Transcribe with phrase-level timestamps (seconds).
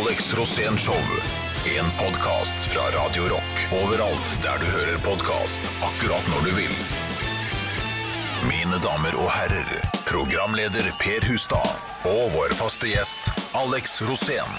[0.00, 0.94] Alex Rosén Show.
[1.78, 3.54] En podkast fra Radio Rock.
[3.84, 5.60] Overalt der du hører podkast.
[5.84, 6.76] Akkurat når du vil.
[8.48, 9.72] Mine damer og herrer,
[10.08, 11.74] programleder Per Hustad
[12.08, 13.28] og vår faste gjest
[13.58, 14.54] Alex Rosén.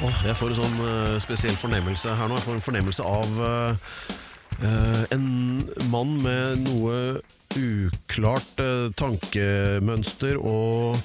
[0.00, 2.38] Oh, jeg får en sånn uh, spesiell fornemmelse her nå.
[2.40, 3.90] Jeg får en fornemmelse av uh,
[4.64, 5.26] uh, en
[5.92, 6.96] mann med noe
[7.52, 8.64] uklart
[8.96, 10.96] tankemønster og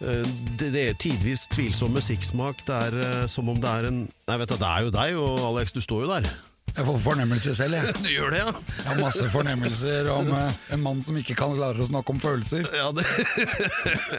[0.00, 2.60] det, det er tidvis tvilsom musikksmak.
[2.66, 5.18] Det er eh, som om det er en Nei, vet du, det er jo deg,
[5.18, 6.28] og Alex, du står jo der.
[6.76, 7.94] Jeg får fornemmelser selv, jeg.
[8.04, 8.52] Du gjør det, ja?
[8.76, 12.22] Jeg har masse fornemmelser om eh, en mann som ikke kan klare å snakke om
[12.22, 12.68] følelser.
[12.76, 13.06] Ja, det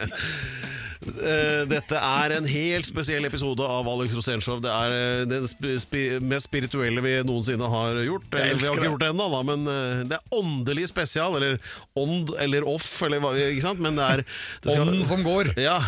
[0.00, 4.58] Eh, Dette er en helt spesiell episode av Alex Rosénshow.
[4.60, 8.26] Det er eh, den sp spi mest spirituelle vi noensinne har gjort.
[8.36, 11.38] Eller, vi har ikke gjort det ennå, da, men eh, det er åndelig spesial.
[11.40, 11.56] Eller
[11.96, 13.80] ånd eller off, eller hva, ikke sant?
[13.80, 15.54] Men det er det skal- Ånden som går.
[15.60, 15.78] Ja.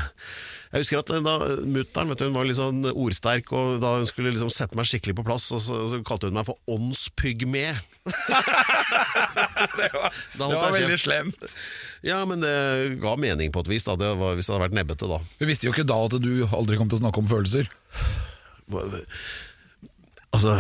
[0.72, 1.34] Jeg husker at eh, da
[1.68, 5.26] Mutter'n hun var litt sånn ordsterk, og da hun skulle liksom sette meg skikkelig på
[5.26, 7.66] plass, og så, så kalte hun meg for åndspygme.
[9.78, 11.56] det var, det var veldig slemt.
[12.06, 12.54] Ja, men det
[13.02, 13.98] ga mening på et vis, da.
[14.00, 15.20] Det var, hvis det hadde vært nebbete, da.
[15.42, 17.68] Hun visste jo ikke da at du aldri kom til å snakke om følelser.
[20.32, 20.56] Altså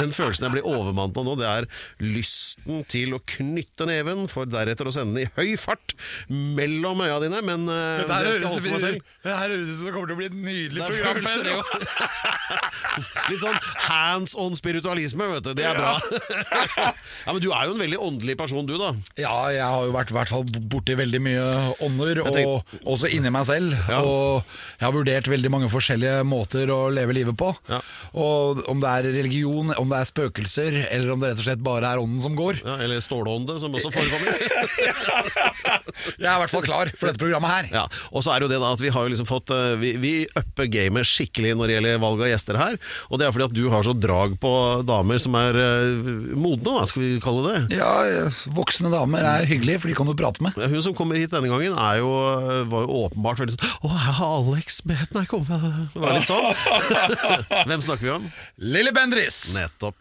[0.00, 1.68] Den følelsen jeg blir overmannet av nå, det er
[2.02, 5.94] lysten til å knytte neven, for deretter å sende den i høy fart
[6.28, 9.14] mellom øya dine, men eh, det skal jeg holde for meg selv.
[9.26, 11.60] høres ut som det kommer til å bli et nydelig Det følelser, jo.
[13.30, 15.52] Litt sånn hands on spiritualisme, vet du.
[15.56, 15.94] Det er bra.
[17.26, 18.92] ja, Men du er jo en veldig åndelig person, du, da.
[19.20, 21.46] Ja, jeg har jo vært i hvert fall borti veldig mye
[21.86, 23.74] ånder, og også inni meg selv.
[23.90, 24.00] Ja.
[24.02, 24.46] Og
[24.78, 27.52] jeg har vurdert veldig mange forskjellige måter å leve livet på.
[27.70, 27.80] Ja.
[28.16, 31.64] Og om det er religion, om det er spøkelser, eller om det rett og slett
[31.64, 32.60] bare er ånden som går.
[32.64, 34.36] Ja, eller stålånde, som også forekommer.
[36.20, 37.68] Jeg er i hvert fall klar for dette programmet her.
[37.72, 39.74] Ja, og så er det jo det da at vi har jo liksom fått eh,
[39.80, 42.78] Vi, vi upper gamet skikkelig når det gjelder valg av gjester her.
[43.10, 44.52] Og det er fordi at du har så drag på
[44.86, 47.78] damer som er eh, modne, da, skal vi kalle det.
[47.78, 47.90] Ja,
[48.56, 50.56] voksne damer er hyggelige, for de kan du prate med.
[50.56, 52.12] Hun som kommer hit denne gangen, er jo,
[52.70, 55.60] var jo åpenbart veldig sånn Å, jeg har Alex bedt meg komme.
[55.96, 56.46] Det var litt sånn.
[57.70, 58.28] Hvem snakker vi om?
[58.62, 59.40] Lilly Bendris!
[59.76, 59.96] Nettopp.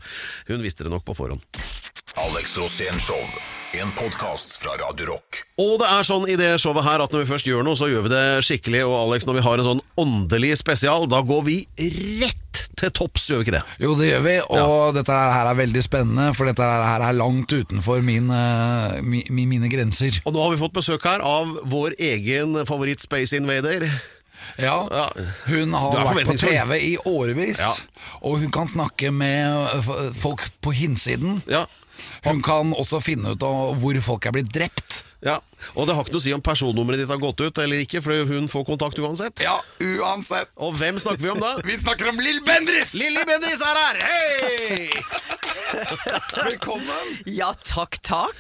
[0.48, 1.42] Hun visste det nok på forhånd.
[2.16, 3.20] Alex Rosén Show.
[3.76, 5.42] En podkast fra Radio Rock.
[5.60, 7.90] Og det er sånn i det showet her at når vi først gjør noe, så
[7.92, 8.86] gjør vi det skikkelig.
[8.88, 11.58] Og Alex, når vi har en sånn åndelig spesial, da går vi
[12.24, 13.64] rett til topps, gjør vi ikke det?
[13.84, 17.52] Jo, det gjør vi, og dette her er veldig spennende, for dette her er langt
[17.52, 20.22] utenfor min, eh, mi, mi, mine grenser.
[20.24, 23.90] Og nå har vi fått besøk her av vår egen favoritt Space Invader.
[24.58, 25.10] Ja, Ja.
[25.48, 26.38] Hun har vært på.
[26.40, 27.74] TV i årevis, Ja.
[28.22, 29.84] og hun kan snakke med
[30.16, 31.42] folk på hinsiden.
[31.48, 31.66] Ja.
[32.26, 35.04] Hun kan også finne ut av hvor folk er blitt drept.
[35.26, 35.40] ja.
[35.76, 38.02] Og det har ikke noe å si om personnummeret ditt har gått ut eller ikke,
[38.04, 39.40] for hun får kontakt uansett.
[39.42, 40.50] Ja, uansett.
[40.62, 41.56] Og hvem snakker vi om da?
[41.66, 42.94] Vi snakker om Lill Bendris!
[42.94, 43.98] Lilly Bendris er her!
[44.06, 44.90] Hei!
[46.46, 47.16] Velkommen!
[47.26, 48.36] Ja, takk, takk.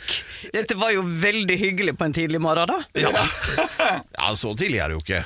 [0.53, 2.83] Dette var jo veldig hyggelig på en tidlig morgen, da.
[2.99, 5.23] Ja, så tidlig er det jo ikke.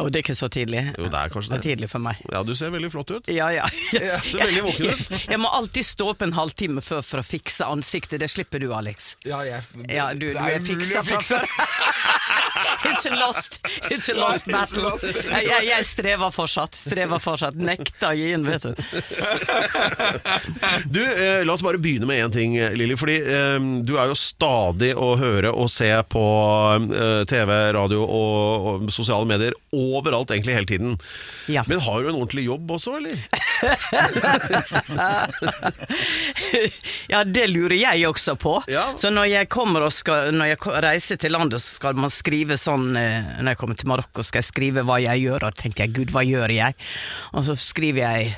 [0.00, 0.82] Å, det er ikke så tidlig.
[0.96, 2.20] Jo, det er kanskje Det er tidlig for meg.
[2.32, 3.30] Ja, du ser veldig flott ut.
[3.32, 3.66] Ja, ja.
[3.92, 5.04] ser veldig våken ut.
[5.10, 8.20] Jeg, jeg må alltid stå opp en halvtime før for å fikse ansiktet.
[8.22, 9.14] Det slipper du, Alex.
[9.26, 11.42] Ja, jeg, Ja, du, det du er mulig å fikse.
[12.84, 14.92] It's a lost, it's a lost battle.
[15.02, 16.76] Jeg, jeg, jeg strever fortsatt.
[16.78, 17.56] Strever fortsatt.
[17.58, 18.74] Nekter å gi inn, vet du.
[20.86, 22.96] Du, eh, La oss bare begynne med én ting, Lilly.
[22.98, 26.24] Fordi eh, du er jo stadig å høre og se på
[26.86, 30.96] eh, TV, radio og, og sosiale medier overalt, egentlig hele tiden.
[31.52, 31.64] Ja.
[31.68, 33.16] Men har du en ordentlig jobb også, eller?
[37.08, 38.58] Ja, det lurer jeg også på.
[38.70, 38.84] Ja.
[38.98, 42.45] Så når jeg kommer og skal Når jeg reiser til landet, så skal man skrive
[42.54, 45.84] sånn eh, Når jeg kommer til Marokko, skal jeg skrive hva jeg gjør, og tenker
[45.84, 46.74] jeg gud, hva gjør jeg?
[47.34, 48.36] Og så skriver jeg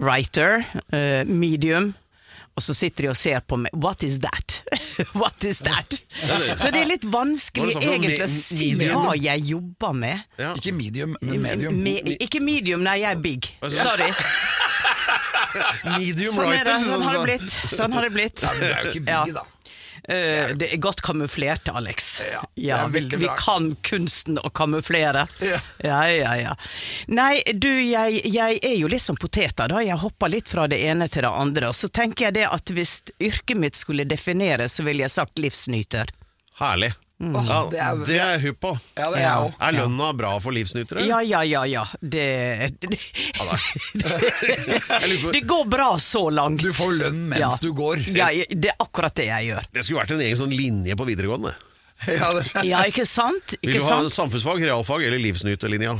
[0.00, 0.64] writer,
[0.96, 1.92] eh, medium.
[2.56, 3.70] Og så sitter de og ser på meg.
[3.76, 4.62] What is that?
[5.20, 5.94] What is that?
[6.58, 7.98] Så det er litt vanskelig det så for noe?
[8.00, 9.04] egentlig å si medium?
[9.06, 10.24] hva jeg jobber med.
[10.40, 10.50] Ja.
[10.58, 11.78] Ikke medium, men medium.
[11.84, 13.52] Me, ikke medium, nei, jeg er big.
[13.68, 14.10] Sorry.
[15.98, 17.54] Medium Sånn, er det, writer, sånn har det blitt.
[17.74, 18.42] Sånn har det blitt.
[18.44, 19.24] Ja, men det er jo ikke Ja.
[19.24, 19.42] big, da.
[20.10, 22.22] Eh, det er godt kamuflert, Alex.
[22.32, 25.26] Ja, Ja, vi, vi kan kunsten å kamuflere.
[25.38, 25.60] Ja.
[25.78, 26.32] ja, ja.
[26.36, 26.54] ja.
[27.06, 29.78] Nei, du, jeg, jeg er jo litt som poteter, da.
[29.84, 31.70] Jeg hopper litt fra det ene til det andre.
[31.70, 35.38] Og så tenker jeg det at hvis yrket mitt skulle defineres, så ville jeg sagt
[35.38, 36.10] livsnyter.
[36.58, 36.90] Herlig.
[37.20, 37.34] Mm.
[37.44, 38.70] Ja, det er- det er jeg hypp på.
[38.96, 39.52] Ja, det er jeg.
[39.60, 41.02] Er lønna bra for livsnytere?
[41.04, 41.82] Ja, ja, ja, ja.
[42.00, 42.96] Det, det,
[45.32, 46.62] det går bra så langt.
[46.62, 47.50] Du får lønn mens Ja.
[47.60, 48.00] du går.
[48.16, 49.66] Ja, det er akkurat det jeg gjør.
[49.72, 51.54] Det skulle vært en egen sånn linje på videregående.
[52.08, 52.62] Ja, det.
[52.64, 53.52] Ja, ikke sant?
[53.60, 54.08] Vil du ha sant?
[54.14, 55.98] samfunnsfag, realfag eller livsnyterlinja?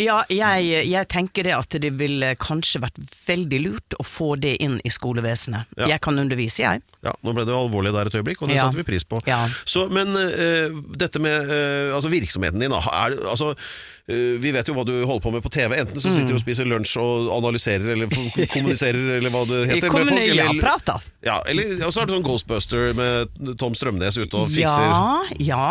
[0.00, 2.98] Ja, jeg, jeg tenker det at det ville kanskje vært
[3.28, 5.68] veldig lurt å få det inn i skolevesenet.
[5.76, 5.90] Ja.
[5.94, 6.82] Jeg kan undervise, jeg.
[7.04, 8.66] Ja, Nå ble det jo alvorlig der et øyeblikk, og det Ja.
[8.68, 9.20] satte vi pris på.
[9.28, 9.42] Ja.
[9.68, 12.80] Så, men uh, dette med uh, altså virksomheten din, da.
[12.92, 15.76] Er, altså, uh, vi vet jo hva du holder på med på TV.
[15.84, 18.12] Enten så sitter du og spiser lunsj og analyserer eller
[18.54, 19.88] kommuniserer, eller hva det heter.
[19.92, 20.98] med folk, eller, ja, prata.
[21.24, 24.88] Ja, eller og så er det sånn Ghostbuster med Tom Strømnes ute og fikser.
[24.88, 25.64] Ja, ja.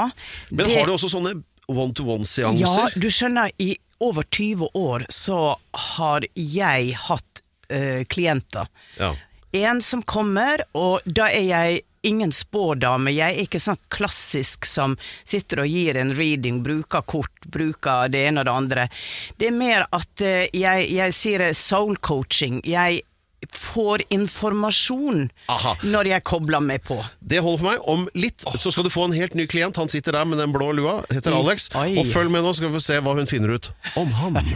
[0.53, 1.37] Men har du også sånne
[1.69, 2.65] one-to-one-seanser?
[2.65, 5.57] Ja, du skjønner, i over 20 år så
[5.95, 7.43] har jeg hatt
[7.73, 8.67] uh, klienter.
[8.99, 9.13] Ja.
[9.51, 13.11] En som kommer, og da er jeg ingen spådame.
[13.11, 14.95] Jeg er ikke sånn klassisk som
[15.27, 18.87] sitter og gir en reading, bruker kort, bruker det ene og det andre.
[19.37, 22.61] Det er mer at eh, jeg, jeg sier soul coaching.
[22.67, 23.01] Jeg
[23.53, 25.75] får informasjon Aha.
[25.83, 26.97] når jeg kobler meg på.
[27.19, 27.79] Det holder for meg.
[27.87, 29.77] Om litt så skal du få en helt ny klient.
[29.79, 31.35] Han sitter der med den blå lua, heter.
[31.37, 31.69] Alex.
[31.79, 31.93] Oi.
[31.99, 34.41] Og følg med nå, så skal vi få se hva hun finner ut om han.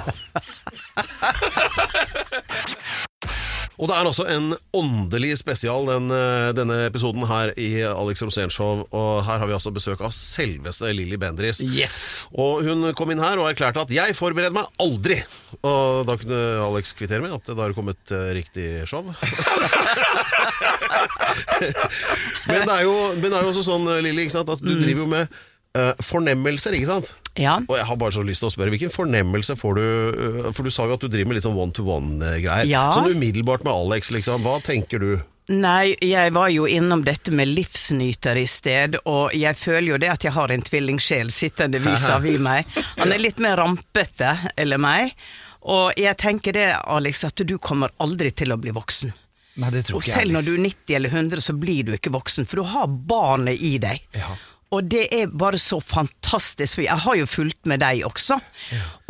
[3.81, 8.83] Og det er altså en åndelig spesial den, eh, denne episoden her i Alex Rosénshow.
[8.93, 11.63] Og her har vi altså besøk av selveste Lilly Bendriss.
[11.65, 12.27] Yes!
[12.33, 15.23] Og hun kom inn her og erklærte at 'jeg forbereder meg aldri'.
[15.63, 19.03] Og da kunne Alex kvittere med at da har det kommet eh, riktig show.
[22.47, 25.27] men det jo, men det er jo også sånn, Lilly, at du driver jo med
[25.77, 27.13] eh, fornemmelser, ikke sant?
[27.39, 27.57] Ja.
[27.67, 29.85] Og jeg har bare så lyst til å spørre, hvilken fornemmelse får du
[30.45, 32.67] uh, For du sa jo at du driver med litt sånn one-to-one-greier.
[32.69, 32.91] Ja.
[32.93, 34.43] Sånn umiddelbart med Alex, liksom.
[34.45, 35.13] Hva tenker du?
[35.51, 40.11] Nei, jeg var jo innom dette med livsnyter i sted, og jeg føler jo det
[40.13, 42.69] at jeg har en tvillingsjel sittende vis-à-vis meg.
[43.01, 45.11] Han er litt mer rampete eller meg,
[45.67, 49.11] og jeg tenker det, Alex, at du kommer aldri til å bli voksen.
[49.59, 50.19] Nei, det tror Og ikke jeg.
[50.21, 50.47] selv når Alex.
[50.47, 53.75] du er 90 eller 100, så blir du ikke voksen, for du har barnet i
[53.83, 53.99] deg.
[54.15, 54.31] Ja.
[54.73, 58.39] Og det er bare så fantastisk, for jeg har jo fulgt med deg også.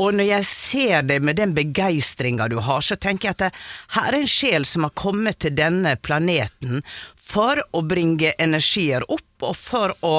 [0.04, 3.52] Og når jeg ser deg med den begeistringa du har, så tenker jeg at det,
[3.96, 6.84] her er en sjel som har kommet til denne planeten
[7.16, 10.16] for å bringe energier opp, og for å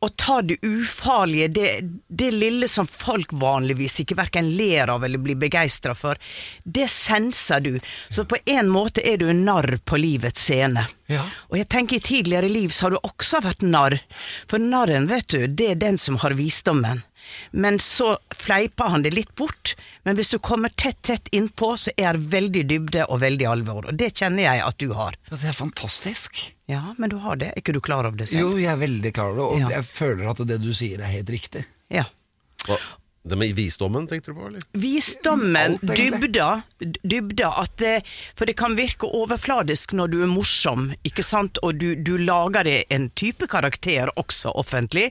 [0.00, 5.20] å ta det ufarlige, det, det lille som folk vanligvis ikke hverken ler av eller
[5.20, 6.16] blir begeistra for,
[6.64, 7.74] det senser du.
[8.08, 10.86] Så på en måte er du en narr på livets scene.
[11.10, 11.26] Ja.
[11.50, 13.98] Og jeg tenker i tidligere liv så har du også vært narr,
[14.48, 17.04] for narren, vet du, det er den som har visdommen.
[17.52, 19.74] Men så fleiper han det litt bort,
[20.04, 23.86] men hvis du kommer tett, tett innpå, så er det veldig dybde og veldig alvor,
[23.90, 25.16] og det kjenner jeg at du har.
[25.30, 26.40] Ja, Det er fantastisk.
[26.70, 28.40] Ja, men du har det, er ikke du klar over det selv?
[28.52, 29.76] Jo, jeg er veldig klar over det, og Ja.
[29.80, 31.64] jeg føler at det du sier er helt riktig.
[31.90, 32.04] Ja.
[33.30, 34.48] Det med visdommen, tenkte du på?
[34.50, 34.64] eller?
[34.76, 36.48] Visdommen, Alt, dybda,
[37.06, 37.84] dybda at
[38.36, 42.66] For det kan virke overfladisk når du er morsom, ikke sant, og du, du lager
[42.66, 45.10] deg en type karakter også offentlig,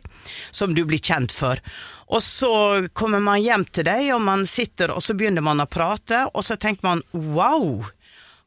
[0.52, 1.62] som du blir kjent for.
[2.10, 2.52] Og så
[2.98, 6.44] kommer man hjem til deg, og man sitter, og så begynner man å prate, og
[6.46, 7.86] så tenker man wow,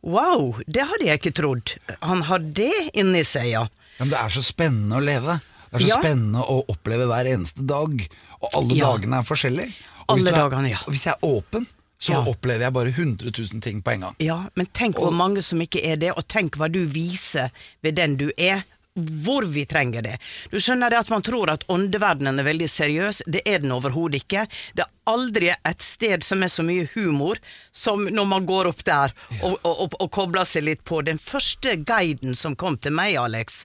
[0.03, 1.77] wow, det hadde jeg ikke trodd.
[2.03, 3.65] Han har det inni seg, ja.
[3.99, 5.39] Ja, men det er så spennende å leve.
[5.73, 5.99] Det er så Ja.
[6.03, 8.03] spennende å oppleve hver eneste dag.
[8.43, 8.93] Og alle Ja.
[8.93, 9.73] dagene er forskjellige.
[10.09, 10.79] Og Alle er- dagene, ja.
[10.87, 11.67] Og hvis jeg er åpen,
[12.01, 12.25] så Ja.
[12.27, 14.17] opplever jeg bare 100 000 ting på en gang.
[14.19, 17.51] Ja, men tenk hvor mange som ikke er det, og tenk hva du viser
[17.83, 18.65] ved den du er.
[18.95, 20.19] Hvor vi trenger det.
[20.51, 23.23] Du skjønner det at man tror at åndeverdenen er veldig seriøs.
[23.27, 24.47] Det er den overhodet ikke.
[24.75, 27.37] Det er aldri et sted som er så mye humor
[27.73, 31.03] som når man går opp der og, og, og, og kobler seg litt på.
[31.03, 33.65] Den første guiden som kom til meg, Alex,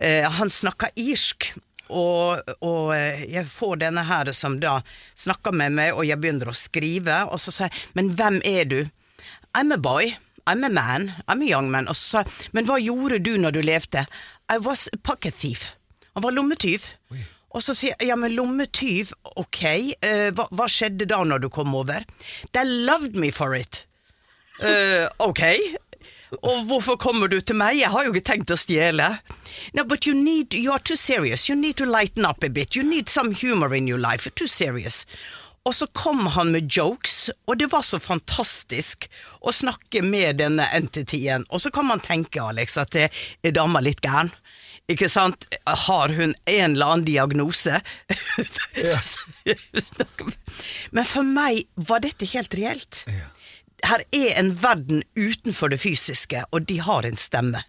[0.00, 1.50] eh, han snakka irsk.
[1.92, 4.78] Og, og eh, jeg får denne her som da
[5.18, 8.64] snakker med meg, og jeg begynner å skrive, og så sier jeg 'men hvem er
[8.64, 8.90] du'?
[9.54, 10.16] I'm a boy.
[10.46, 11.12] I'm a man.
[11.26, 11.88] I'm a young man.
[11.88, 14.06] Og så sa jeg, men hva gjorde du når du levde?
[14.52, 15.72] I was a pocket thief.
[16.14, 16.84] Han var lommetyv.
[17.54, 19.62] Og så sier jeg, ja, men lommetyv, ok,
[20.02, 22.02] uh, hva, hva skjedde da når du kom over?
[22.52, 23.84] They loved me for it.
[24.58, 25.42] Uh, ok.
[26.42, 27.78] Og hvorfor kommer du til meg?
[27.78, 29.10] Jeg har jo ikke tenkt å stjele.
[29.74, 31.48] No, but you need, you are too serious.
[31.48, 32.76] You need to lighten up a bit.
[32.76, 34.26] You need some humor in your life.
[34.26, 35.04] You're too serious.
[35.64, 39.06] Og så kom han med jokes, og det var så fantastisk
[39.40, 41.46] å snakke med denne entityen.
[41.48, 43.08] Og så kan man tenke, Alex, at det
[43.40, 44.28] er dama litt gæren.
[44.92, 45.46] Ikke sant?
[45.64, 47.80] Har hun en eller annen diagnose?
[50.92, 53.06] Men for meg var dette helt reelt.
[53.84, 57.64] Her er en verden utenfor det fysiske, og de har en stemme.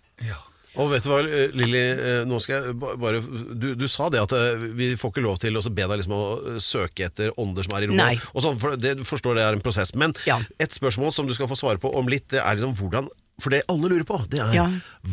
[0.75, 1.21] Og vet du hva,
[1.55, 5.23] Lilly, eh, nå skal jeg bare Du, du sa det at eh, vi får ikke
[5.23, 6.23] lov til å be deg liksom å
[6.55, 8.25] eh, søke etter ånder som er i rommet.
[8.35, 9.93] Og sånn, for det, du forstår det er en prosess.
[9.95, 10.41] Men Ja.
[10.59, 13.07] et spørsmål som du skal få svare på om litt, det er liksom hvordan
[13.41, 14.65] For det alle lurer på, det er Ja.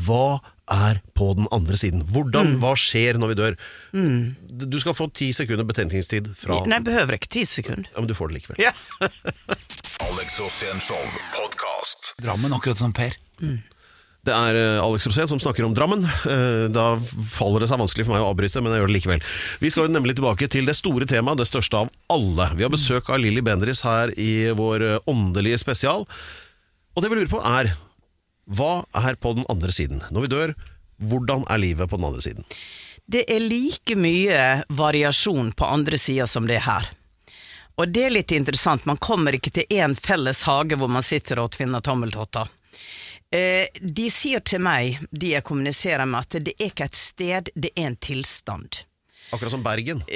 [0.06, 2.04] hva er på den andre siden?
[2.06, 3.56] Hvordan, Hva skjer når vi dør?
[4.70, 7.88] Du skal få ti sekunder betenkningstid fra Nei, jeg behøver ikke ti sekunder.
[7.90, 8.62] Ja, men du får det likevel.
[8.62, 8.72] Ja.
[10.06, 11.02] Alex Show.
[12.22, 13.12] Drammen, akkurat som Per.
[14.22, 16.04] Det er eh, Alex Rosén som snakker om Drammen.
[16.06, 19.24] Eh, Da faller det seg vanskelig for meg å avbryte, men jeg gjør det likevel.
[19.64, 22.46] Vi skal jo nemlig tilbake til det store temaet, det største av alle.
[22.54, 26.06] Vi har besøk av Lilly Bendriss her i vår eh, åndelige spesial.
[26.94, 27.72] Og det vi lurer på er
[28.46, 30.02] hva er på den andre siden?
[30.10, 30.54] Når vi dør,
[31.02, 32.46] hvordan er livet på den andre siden?
[33.06, 36.90] Det er like mye variasjon på andre sida som det er her.
[37.80, 41.40] Og det er litt interessant, man kommer ikke til én felles hage hvor man sitter
[41.42, 42.50] og tvinner tommeltotter.
[43.32, 47.48] Eh, de sier til meg, de jeg kommuniserer med, at det er ikke et sted,
[47.54, 48.82] det er en tilstand.
[49.32, 50.04] Akkurat som Bergen.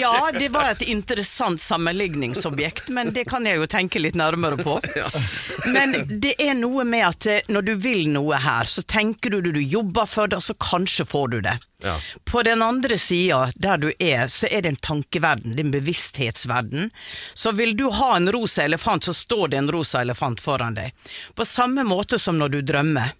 [0.00, 4.80] Ja, det var et interessant sammenligningsobjekt, men det kan jeg jo tenke litt nærmere på.
[5.72, 9.40] Men det er noe med at eh, når du vil noe her, så tenker du
[9.40, 11.54] det, du jobber for det, og så kanskje får du det.
[11.82, 11.94] Ja.
[12.24, 16.90] På den andre sida, der du er, så er det en tankeverden, er en bevissthetsverden.
[17.34, 20.94] Så vil du ha en rosa elefant, så står det en rosa elefant foran deg.
[21.34, 23.14] På samme måte som når du drømmer.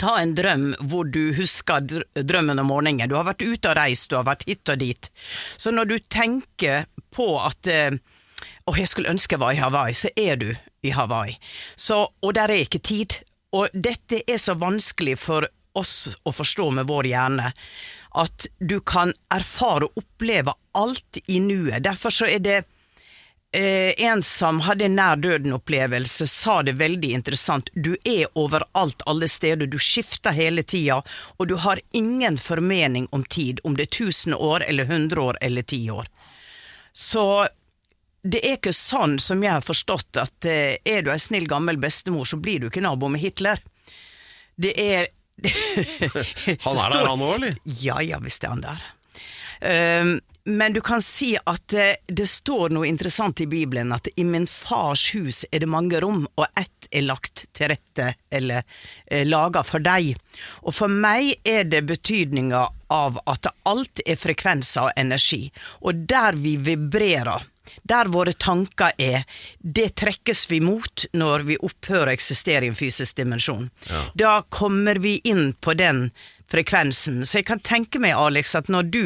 [0.00, 3.10] Ta en drøm hvor du husker drømmen om morgenen.
[3.10, 5.10] Du har vært ute og reist, du har vært hit og dit.
[5.60, 7.98] Så når du tenker på at Åh,
[8.70, 10.48] Å, jeg skulle ønske jeg var i Hawaii, så er du
[10.86, 11.34] i Hawaii.
[11.76, 13.18] Så, og der er ikke tid.
[13.56, 17.50] Og dette er så vanskelig for oss å forstå med vår hjerne.
[18.20, 21.82] At du kan erfare og oppleve alt i nuet.
[21.84, 22.60] Derfor så er det
[23.52, 27.70] Eh, en som hadde en nær døden-opplevelse, sa det veldig interessant.
[27.74, 29.66] Du er overalt, alle steder.
[29.66, 31.00] Du skifter hele tida,
[31.36, 35.38] og du har ingen formening om tid, om det er 1000 år eller 100 år
[35.40, 36.06] eller 10 år.
[36.92, 37.48] Så
[38.22, 41.80] det er ikke sånn som jeg har forstått at eh, er du ei snill gammel
[41.80, 43.58] bestemor, så blir du ikke nabo med Hitler.
[44.60, 45.10] Det er
[46.66, 47.54] Han er der, han òg, eller?
[47.80, 48.82] ja, ja, visst er han der.
[49.64, 50.18] Ehm,
[50.50, 54.46] men du kan si at eh, det står noe interessant i Bibelen, at i min
[54.46, 58.62] fars hus er det mange rom, og ett er lagt til rette, eller
[59.06, 60.14] eh, laga for deg.
[60.64, 65.46] Og for meg er det betydninga av at alt er frekvenser og energi,
[65.80, 67.46] og der vi vibrerer,
[67.82, 69.22] der våre tanker er,
[69.58, 73.68] det trekkes vi mot når vi opphører å eksistere i en fysisk dimensjon.
[74.18, 76.08] Da kommer vi inn på den
[76.50, 77.22] frekvensen.
[77.26, 79.04] Så jeg kan tenke meg, Alex, at når du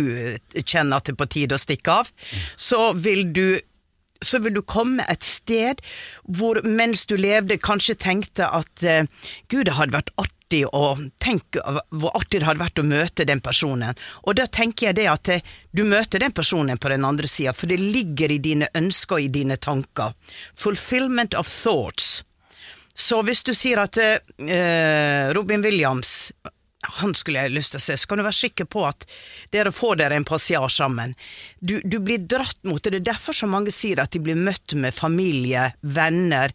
[0.65, 2.11] kjenner at det er på tide å stikke av,
[2.57, 3.47] så vil du
[4.25, 5.83] så vil du komme et sted
[6.25, 9.05] hvor mens du levde kanskje tenkte at uh,
[9.53, 11.61] gud, det hadde vært artig å tenke
[11.91, 13.99] hvor artig det hadde vært å møte den personen.
[14.25, 17.53] Og da tenker jeg det at uh, du møter den personen på den andre sida,
[17.53, 20.15] for det ligger i dine ønsker og i dine tanker.
[20.57, 22.23] Fulfillment of thoughts.
[22.95, 26.31] Så hvis du sier at uh, Robin Williams
[27.01, 29.07] han skulle jeg lyst til å se, så kan du være sikker på at
[29.55, 31.15] dere får dere en passiar sammen.
[31.61, 32.95] Du, du blir dratt mot det.
[32.95, 36.55] Det er derfor så mange sier at de blir møtt med familie, venner.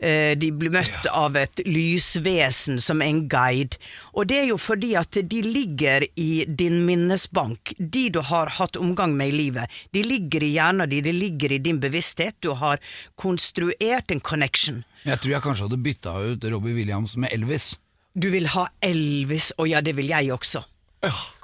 [0.00, 3.78] Eh, de blir møtt av et lysvesen som en guide.
[4.12, 7.74] Og det er jo fordi at de ligger i din minnesbank.
[7.78, 9.80] De du har hatt omgang med i livet.
[9.96, 12.36] De ligger i hjernen din, de ligger i din bevissthet.
[12.44, 12.82] Du har
[13.20, 14.84] konstruert en connection.
[15.04, 17.74] Jeg tror jeg kanskje hadde bytta ut Robbie Williams med Elvis.
[18.14, 20.62] Du vil ha Elvis, og ja, det vil jeg også.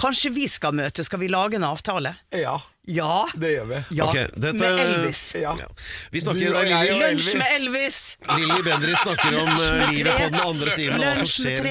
[0.01, 2.15] Kanskje vi skal møte, skal vi lage en avtale?
[2.33, 2.55] Ja,
[2.89, 3.29] Ja.
[3.37, 3.79] det gjør vi.
[3.91, 5.35] Ja, Okay, dette- med Elvis.
[5.35, 5.53] Ja.
[5.59, 5.67] Ja.
[6.11, 8.17] Vi snakker og Lunsj med Elvis!
[8.39, 11.69] Lilly Bendriss snakker om eh, livet på den andre siden, og hva som skjer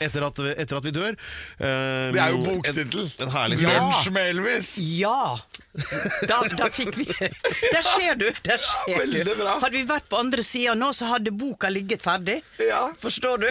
[0.00, 1.14] etter at, etter at vi dør.
[1.14, 3.06] Eh, Det er jo boktittel.
[3.62, 3.70] Ja.
[3.78, 4.74] Lunsj med Elvis.
[4.82, 5.38] Ja!
[6.26, 8.26] Da, da fikk vi Der ser du!
[8.42, 9.44] Der ser du.
[9.46, 12.40] Hadde vi vært på andre sida nå, så hadde boka ligget ferdig.
[12.58, 12.88] Ja.
[12.98, 13.48] Forstår du?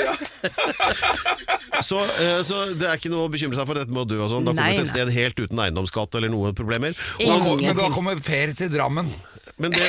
[1.81, 4.17] Så, uh, så det er ikke noe å bekymre seg for dette med å dø
[4.25, 4.47] og sånn.
[4.47, 6.96] Da kommer du til et sted helt uten eiendomsskatt eller noen problemer.
[7.17, 9.09] Da Og, kom, men da kommer Per til Drammen.
[9.57, 9.85] Men, det,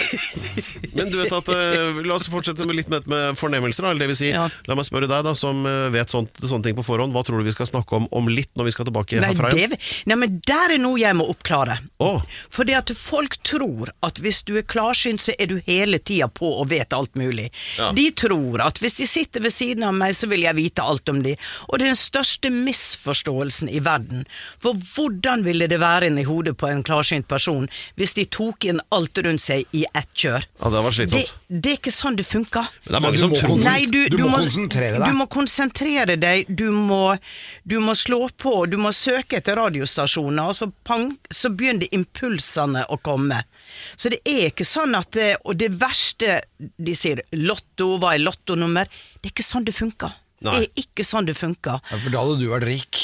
[0.96, 3.84] men du vet at eh, La oss fortsette med litt med, med fornemmelser.
[3.84, 4.46] Da, eller det vil si, Ja.
[4.68, 7.12] La meg spørre deg, da, som eh, vet sånt, sånne ting på forhånd.
[7.16, 9.50] Hva tror du vi skal snakke om om litt når vi skal tilbake Nei, herfra
[9.52, 9.74] igjen?
[9.74, 11.78] det, nei, men der er noe jeg må oppklare.
[12.00, 12.10] Å,
[12.54, 16.48] Fordi at folk tror at hvis du er klarsynt, så er du hele tida på
[16.62, 17.48] og vet alt mulig.
[17.78, 17.90] Ja.
[17.96, 21.08] De tror at hvis de sitter ved siden av meg, så vil jeg vite alt
[21.12, 21.36] om de.
[21.68, 24.24] Og det er den største misforståelsen i verden.
[24.62, 28.80] For hvordan ville det være inni hodet på en klarsynt person hvis de tok inn
[28.94, 30.44] alt rundt seg i ett kjør?
[30.60, 31.32] ja, det var Det, slitsomt.
[31.48, 32.68] det er ikke sånn det funker.
[32.84, 35.06] Men det er mange du som tror Nei, du, du må konsentrere deg.
[35.08, 37.00] Du må konsentrere deg, du må,
[37.64, 42.84] du må slå på, du må søke etter radiostasjoner, og så pang, så begynner impulsene
[42.88, 43.42] å komme.
[43.96, 48.22] Så det er ikke sånn at det, Og det verste De sier lotto, hva er
[48.24, 48.88] lottonummer?
[49.20, 50.14] Det er ikke sånn det funker.
[50.46, 50.52] Nei.
[50.54, 51.80] Det er ikke sånn det funker.
[51.90, 53.00] Ja, For da hadde du vært rik.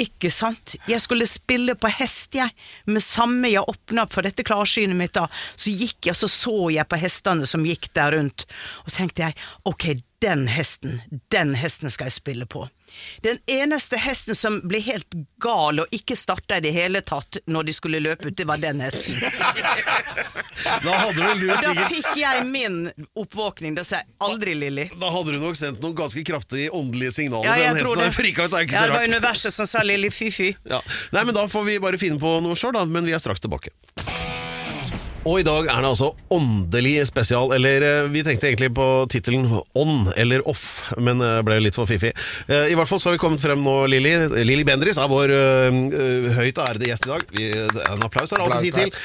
[0.00, 0.74] Ikke sant?
[0.90, 2.50] Jeg skulle spille på hest, jeg.
[2.90, 6.88] Med samme jeg åpna for dette klarsynet mitt da, så gikk jeg, så så jeg
[6.90, 8.46] på hestene som gikk der rundt,
[8.82, 9.38] og tenkte jeg
[9.70, 9.92] ok,
[10.24, 10.98] den hesten,
[11.30, 12.66] den hesten skal jeg spille på.
[13.24, 15.06] Den eneste hesten som ble helt
[15.42, 18.60] gal og ikke starta i det hele tatt når de skulle løpe ut, det var
[18.62, 19.20] den hesten.
[20.84, 22.78] Da hadde vel du Da fikk jeg min
[23.18, 23.74] oppvåkning.
[23.78, 24.88] Da sa jeg aldri Lilly.
[25.00, 27.48] Da hadde du nok sendt noen ganske kraftige åndelige signaler.
[27.48, 28.10] Ja, jeg den tror det.
[28.20, 29.14] frika ut, det er ikke Ja, så det var rart.
[29.14, 30.52] universet som sa Lilly fy-fy.
[30.70, 30.80] Ja.
[31.14, 32.84] Nei, men Da får vi bare finne på noe sjøl, da.
[32.86, 33.74] Men vi er straks tilbake.
[35.24, 39.46] Og i dag er det altså åndelig spesial, eller eh, vi tenkte egentlig på tittelen
[39.80, 42.10] On eller Off, men eh, ble litt for fiffig.
[42.44, 44.12] Eh, I hvert fall så har vi kommet frem nå, Lilly.
[44.44, 45.78] Lilly Bendriss er vår eh,
[46.36, 47.24] høyt ærede gjest i dag.
[47.38, 48.98] Vi, en applaus er det alltid tid til.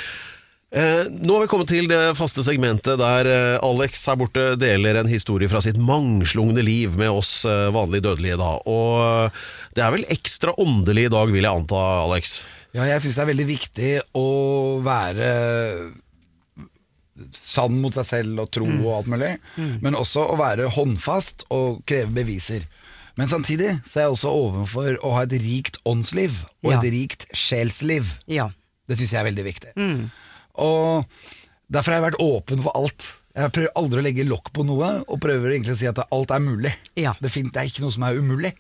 [0.76, 5.00] Eh, nå har vi kommet til det faste segmentet der eh, Alex her borte deler
[5.00, 8.42] en historie fra sitt mangslungne liv med oss vanlige dødelige.
[8.44, 9.40] da Og
[9.72, 12.42] det er vel ekstra åndelig i dag, vil jeg anta, Alex?
[12.76, 14.28] Ja, jeg syns det er veldig viktig å
[14.84, 15.34] være
[17.36, 19.32] sann mot seg selv og tro og alt mulig,
[19.84, 22.66] men også å være håndfast og kreve beviser.
[23.20, 26.78] Men samtidig så er jeg også overfor å ha et rikt åndsliv og Ja.
[26.80, 28.14] et rikt sjelsliv.
[28.32, 28.50] Ja.
[28.88, 29.74] Det syns jeg er veldig viktig.
[30.60, 31.06] Og
[31.70, 33.10] derfor har jeg vært åpen for alt.
[33.36, 36.32] Jeg prøver aldri å legge lokk på noe, og prøver egentlig å si at alt
[36.32, 36.74] er mulig.
[37.00, 37.14] Ja.
[37.22, 38.54] Det er ikke noe som er umulig.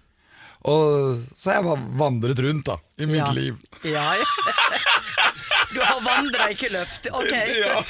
[0.67, 3.31] Og så har jeg bare vandret rundt da, i mitt Ja.
[3.31, 3.57] liv.
[3.83, 4.13] Ja.
[5.69, 7.07] Du har vandra, ikke løpt.
[7.13, 7.29] Ok.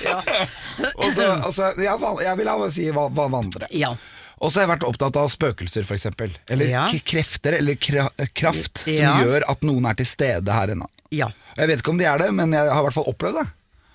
[0.03, 0.17] Ja.
[0.99, 1.93] Og så, altså, jeg,
[2.25, 3.69] jeg vil ha si hva, hva vandre.
[3.71, 3.93] Ja.
[4.39, 6.09] Og så har jeg vært opptatt av spøkelser, f.eks.
[6.51, 6.81] Eller Ja.
[7.07, 9.13] krefter, eller kra kraft, som Ja.
[9.23, 10.87] gjør at noen er til stede her inne.
[11.15, 11.31] ja.
[11.59, 13.47] Jeg vet ikke om de er det, men jeg har i hvert fall opplevd det.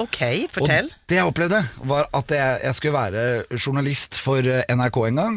[0.03, 0.19] Ok,
[0.53, 0.89] fortell.
[0.91, 3.23] Og det jeg opplevde, var at jeg, jeg skulle være
[3.57, 5.37] journalist for eh, NRK en gang.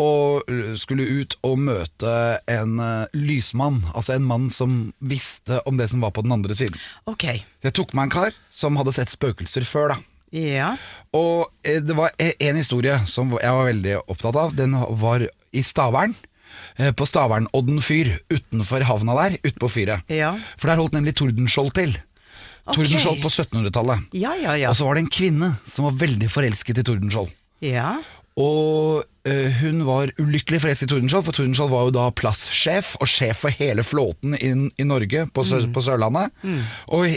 [0.00, 0.46] Og
[0.80, 2.12] skulle ut og møte
[2.48, 6.56] en eh, lysmann, altså en mann som visste om det som var på den andre
[6.56, 6.78] siden.
[7.10, 7.26] Ok.
[7.66, 9.98] Jeg tok meg en kar som hadde sett spøkelser før, da.
[10.32, 10.70] Ja.
[11.16, 14.54] Og eh, det var e- en historie som jeg var veldig opptatt av.
[14.56, 16.14] Den var i Stavern.
[16.78, 20.06] eh, På Stavernodden fyr, utenfor havna der, utpå fyret.
[20.08, 20.32] Ja.
[20.56, 21.96] For der holdt nemlig Tordenskjold til.
[22.70, 22.76] Okay.
[22.86, 24.06] Tordenskjold på 1700-tallet.
[24.14, 24.70] Ja, ja, ja.
[24.70, 27.32] Og så var det en kvinne som var veldig forelsket i Tordenskjold.
[27.66, 27.96] Ja.
[28.38, 33.10] Og eh, hun var ulykkelig forelsket i Tordenskjold, for Tordenskjold var jo da plasssjef og
[33.10, 36.30] sjef for hele flåten inn, i Norge, på, Sø på Sørlandet.
[36.94, 37.10] Og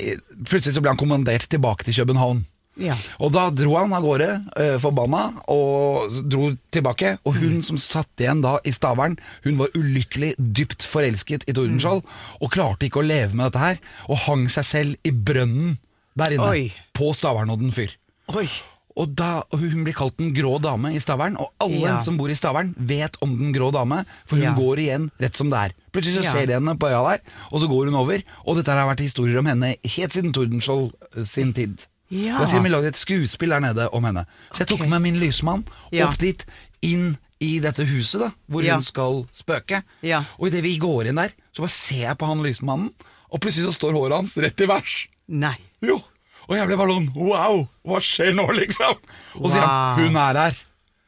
[0.49, 2.43] plutselig så ble han kommandert tilbake til København.
[2.81, 2.95] Ja.
[3.21, 7.17] Og da dro han av gårde, eh, forbanna, og dro tilbake.
[7.23, 12.01] Og hun som satt igjen da i Stavern, hun var ulykkelig dypt forelsket i Tordenskjold,
[12.41, 15.77] og klarte ikke å leve med dette her, og hang seg selv i brønnen
[16.17, 16.73] der inne, Oi.
[16.97, 17.93] på Stavernodden fyr.
[18.33, 18.47] Oi.
[18.95, 21.99] Og, da, og Hun blir kalt Den grå dame i Stavern, og alle Ja.
[21.99, 24.53] som bor i Stavern vet om Den grå dame, for hun Ja.
[24.53, 25.73] går igjen rett som det er.
[25.91, 26.31] Plutselig så Ja.
[26.31, 27.19] ser de henne på øya der,
[27.51, 28.21] og så går hun over.
[28.45, 31.85] Og dette har vært historier om henne helt siden Tordenskjold eh, sin tid.
[32.11, 32.37] Ja.
[32.37, 34.25] Det er til og med laget et skuespill der nede om henne.
[34.53, 34.89] Så jeg tok okay.
[34.89, 35.65] med min lysmann
[36.03, 36.45] opp dit,
[36.83, 39.83] inn i dette huset da, hvor hun skal spøke.
[40.03, 40.23] Ja.
[40.37, 42.91] Og idet vi går inn der, så bare ser jeg på han lysmannen,
[43.31, 45.07] og plutselig så står håret hans rett i vers.
[45.27, 45.55] Nei.
[45.81, 46.01] Jo.
[46.49, 48.97] Og jeg ble bare sånn Wow, hva skjer nå, liksom?
[49.39, 50.05] Og så sier han Wow.
[50.07, 50.57] hun er her.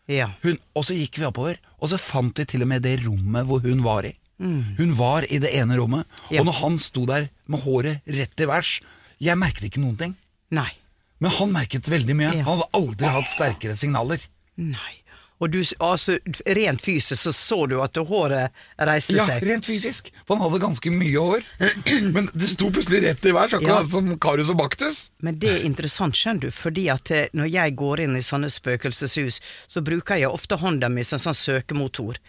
[0.07, 0.27] Ja.
[0.43, 3.47] Hun, og så gikk vi oppover, og så fant vi til og med det rommet
[3.49, 4.13] hvor hun var i.
[4.37, 6.31] Hun var i det ene rommet, Mm.
[6.35, 6.41] Ja.
[6.41, 8.81] og når han sto der med håret rett i vers
[9.21, 10.15] Jeg merket ikke noen ting.
[10.51, 10.71] Nei.
[11.23, 12.33] Men han merket veldig mye.
[12.35, 12.43] Ja.
[12.43, 14.19] Han hadde aldri hatt sterkere signaler.
[14.57, 14.93] Nei.
[15.43, 16.15] Og du, altså,
[16.55, 19.41] rent fysisk så så du at håret reiste seg?
[19.43, 20.07] Ja, rent fysisk.
[20.23, 21.43] For han hadde ganske mye hår.
[22.15, 23.89] Men det sto plutselig rett i vær akkurat Ja.
[23.91, 25.01] som Karius og Baktus.
[25.25, 28.49] Men det er interessant, skjønner du, fordi at eh, når jeg går inn i sånne
[28.53, 32.21] spøkelseshus, så bruker jeg ofte hånda mi som sånn søkemotor.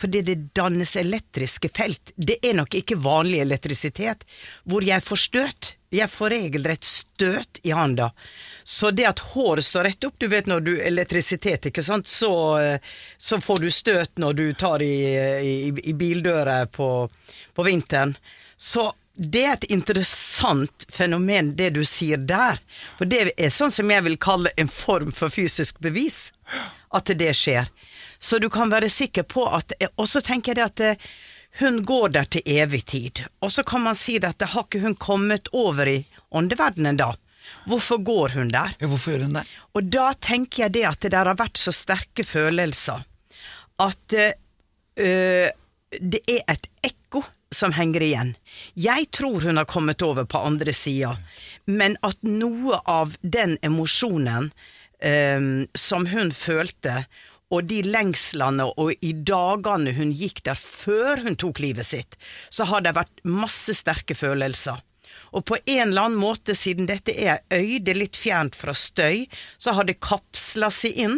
[0.00, 2.14] Fordi det dannes elektriske felt.
[2.16, 4.24] Det er nok ikke vanlig elektrisitet,
[4.64, 5.74] hvor jeg får støt.
[5.94, 8.10] Jeg får regelrett støt i handa.
[8.64, 12.32] Så det at håret står rett opp, du vet når du elektrisitet, ikke sant, så,
[12.58, 16.90] eh, så får du støt når du tar i, i, i bildører på,
[17.54, 18.16] på vinteren.
[18.56, 22.58] Så det er et interessant fenomen, det du sier der.
[22.98, 26.32] For det er sånn som jeg vil kalle en form for fysisk bevis,
[26.90, 27.70] at det skjer.
[28.18, 31.08] Så du kan være sikker på at Og så tenker jeg det at eh,
[31.60, 33.24] hun går der til evig tid.
[33.40, 36.00] Og så kan man si at det har ikke hun kommet over i
[36.34, 37.12] åndeverdenen da?
[37.68, 38.74] Hvorfor går hun der?
[38.80, 39.44] Ja, hvorfor gjør hun det?
[39.76, 43.04] Og da tenker jeg det at det der har vært så sterke følelser
[43.82, 45.48] at øh,
[46.00, 47.22] det er et ekko
[47.54, 48.32] som henger igjen.
[48.74, 51.14] Jeg tror hun har kommet over på andre sida,
[51.66, 54.50] men at noe av den emosjonen
[55.04, 57.04] øh, som hun følte,
[57.54, 62.18] og de lengslene og i dagene hun gikk der før hun tok livet sitt,
[62.50, 64.82] så har det vært masse sterke følelser.
[65.34, 68.74] Og på en eller annen måte, siden dette er øy, det er litt fjernt fra
[68.74, 69.24] støy,
[69.58, 71.16] så har det kapsla seg inn.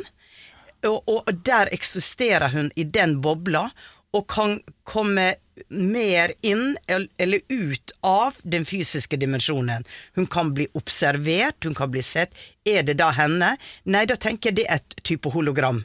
[0.87, 3.68] Og, og der eksisterer hun i den bobla,
[4.16, 4.55] og kan
[4.88, 5.35] komme
[5.68, 9.85] mer inn eller ut av den fysiske dimensjonen.
[10.16, 12.33] Hun kan bli observert, hun kan bli sett.
[12.64, 13.55] Er det da henne?
[13.85, 15.83] Nei, da tenker jeg det er et type hologram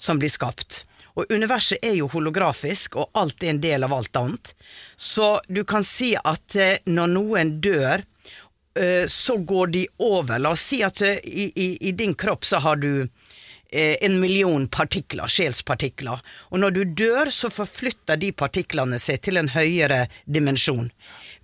[0.00, 0.84] som blir skapt.
[1.18, 4.54] Og universet er jo holografisk, og alt er en del av alt annet.
[4.96, 8.04] Så du kan si at eh, når noen dør,
[8.78, 10.38] eh, så går de over.
[10.38, 13.08] La oss si at eh, i, i, i din kropp så har du
[13.70, 16.18] en million partikler, sjelspartikler.
[16.50, 20.88] Og når du dør, så forflytter de partiklene seg til en høyere dimensjon.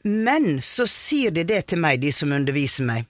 [0.03, 3.07] Men så sier de det til meg, de som underviser meg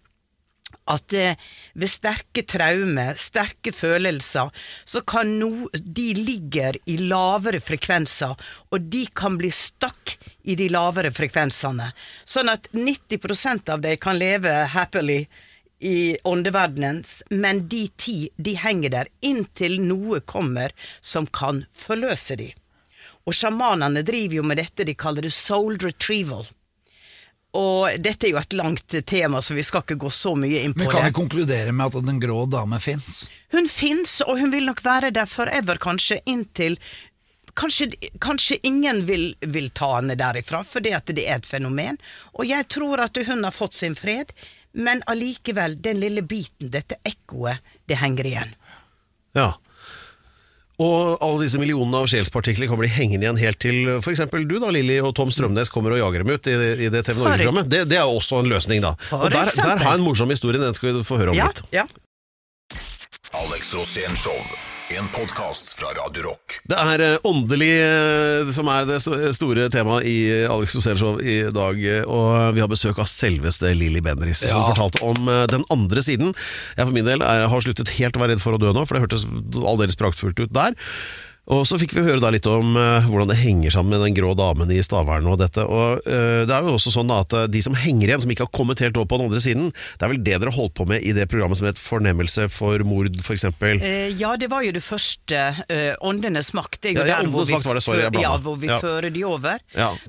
[0.93, 1.39] at eh,
[1.75, 4.53] ved sterke traumer, sterke følelser,
[4.85, 8.37] så kan no, de ligger i lavere frekvenser,
[8.71, 11.91] og de kan bli stakk i de lavere frekvensene.
[12.25, 15.25] Sånn at 90% av dem kan leve happily
[15.81, 22.53] i åndeverdenen, men de ti, de henger der inntil noe kommer som kan forløse de.
[23.27, 26.47] Og sjamanene driver jo med dette de kaller det soul retrieval.
[27.57, 30.75] Og dette er jo et langt tema, så vi skal ikke gå så mye inn
[30.75, 30.87] på det.
[30.87, 33.27] Men kan vi konkludere med at den grå dame fins?
[33.55, 36.81] Hun fins, og hun vil nok være der forever, kanskje, inntil
[37.57, 37.87] Kanskje,
[38.21, 41.97] kanskje ingen vil, vil, ta henne derifra, fordi at det er et fenomen.
[42.37, 44.35] Og jeg tror at hun har fått sin fred,
[44.77, 48.53] men allikevel, den lille biten, dette ekkoet, det henger igjen.
[49.41, 49.55] Ja,
[50.83, 54.27] og alle disse millionene av sjelspartikler kommer de hengende igjen helt til f.eks.
[54.45, 57.23] du da, Lilly, og Tom Strømnes kommer og jager dem ut i, i det TV
[57.23, 57.71] Norge-programmet.
[57.73, 58.93] Det, det, er også en løsning, da.
[59.17, 61.49] og der, der, har jeg en morsom historie, den skal vi få høre om ja,
[61.49, 61.65] litt.
[61.73, 61.89] Ja.
[63.41, 64.37] Alex Rosén Show.
[64.89, 66.61] En podkast fra Radio Rock.
[66.71, 69.01] Det er eh, åndelig eh, som er det
[69.35, 70.15] store temaet i
[70.47, 71.81] Alex Rosén Show i dag.
[72.07, 74.55] Og vi har besøk av selveste Lilly Bendriss, ja.
[74.55, 76.31] som fortalte om eh, den andre siden.
[76.79, 78.87] Jeg for min del er, har sluttet helt å være redd for å dø nå,
[78.87, 79.27] for det hørtes
[79.59, 80.79] aldeles praktfullt ut der.
[81.47, 84.17] Og Så fikk vi høre da litt om uh, hvordan det henger sammen med den
[84.17, 85.63] grå damen i Stavern og dette.
[85.63, 88.49] Og uh, Det er jo også sånn at uh, de som henger igjen, som ikke
[88.49, 90.89] har kommet helt opp på den andre siden, det er vel det dere holdt på
[90.91, 93.47] med i det programmet som het Fornemmelse for mord, f.eks.?
[93.63, 93.87] Uh,
[94.19, 95.45] ja, det var jo det første.
[96.07, 96.81] Åndenes makt.
[96.83, 98.71] Det er jo ja, ja, der hvor vi, makt var det, sorry, ja, hvor vi
[98.73, 98.81] ja.
[98.83, 99.63] fører de over.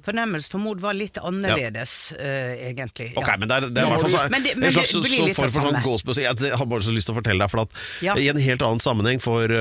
[0.06, 3.12] Fornemmelse for mord var litt annerledes, egentlig.
[3.20, 4.96] Ok, men det er, det er i hvert fall så, men det, men en slags
[4.96, 6.26] det blir litt form for sånn gåsbøsse.
[6.26, 8.82] Jeg har bare så lyst til å fortelle deg, for at i en helt annen
[8.82, 9.54] sammenheng for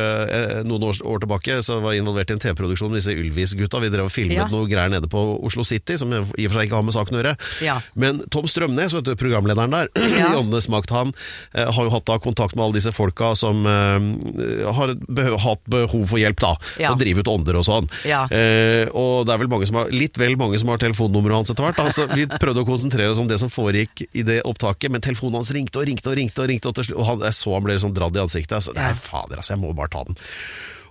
[0.64, 3.80] noen år, år tilbake så var involvert i en TV-produksjon med disse Ylvis-gutta.
[3.82, 4.46] Vi drev og filmet ja.
[4.52, 7.16] noe greier nede på Oslo City, som i og for seg ikke har med saken
[7.16, 7.34] å gjøre.
[7.64, 7.76] Ja.
[7.98, 10.30] Men Tom Strømnes, vet du, programlederen der, ja.
[10.30, 11.12] i Åndenes makt, han
[11.52, 15.64] eh, har jo hatt da kontakt med alle disse folka som eh, har behøv, hatt
[15.70, 16.54] behov for hjelp, da.
[16.82, 16.92] Ja.
[16.94, 17.90] Og drive ut ånder og sånn.
[18.06, 21.52] Eh, og det er vel mange som har, litt vel mange som har telefonnummeret hans
[21.54, 21.82] etter hvert.
[21.82, 25.40] Altså, vi prøvde å konsentrere oss om det som foregikk i det opptaket, men telefonen
[25.40, 27.66] hans ringte og ringte og ringte, og ringte, og, til, og han, jeg så han
[27.66, 28.58] ble sånn dradd i ansiktet.
[28.60, 30.18] Altså, Nei, fader, altså, jeg må bare ta den.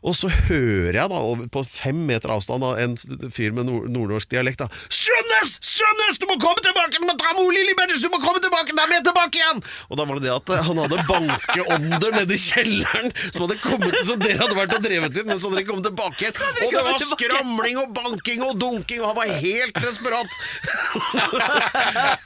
[0.06, 1.20] Og så hører jeg da
[1.52, 2.94] på fem meter avstand av en
[3.34, 5.56] fyr med nord nordnorsk dialekt da Strømnes!
[5.65, 6.20] Strømnes!
[6.22, 7.00] Du må komme tilbake!
[7.02, 8.04] Du må ta med Lilly Bendriss!
[8.04, 8.76] Du må komme tilbake!
[8.78, 9.63] Da er vi tilbake igjen!
[9.89, 13.98] Og da var det det at han hadde bankeånder nede i kjelleren som hadde kommet
[14.06, 16.38] Som dere hadde vært og drevet ut, men så hadde de kommet tilbake igjen.
[16.65, 20.38] Og det var skramling og banking og dunking, og han var helt desperat.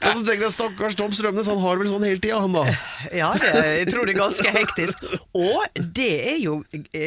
[0.04, 2.66] og så tenkte jeg stakkars Tom Strømnes, han har vel sånn hele tida, han da.
[3.16, 5.04] Ja, det, jeg tror det er ganske hektisk.
[5.36, 6.60] Og det er jo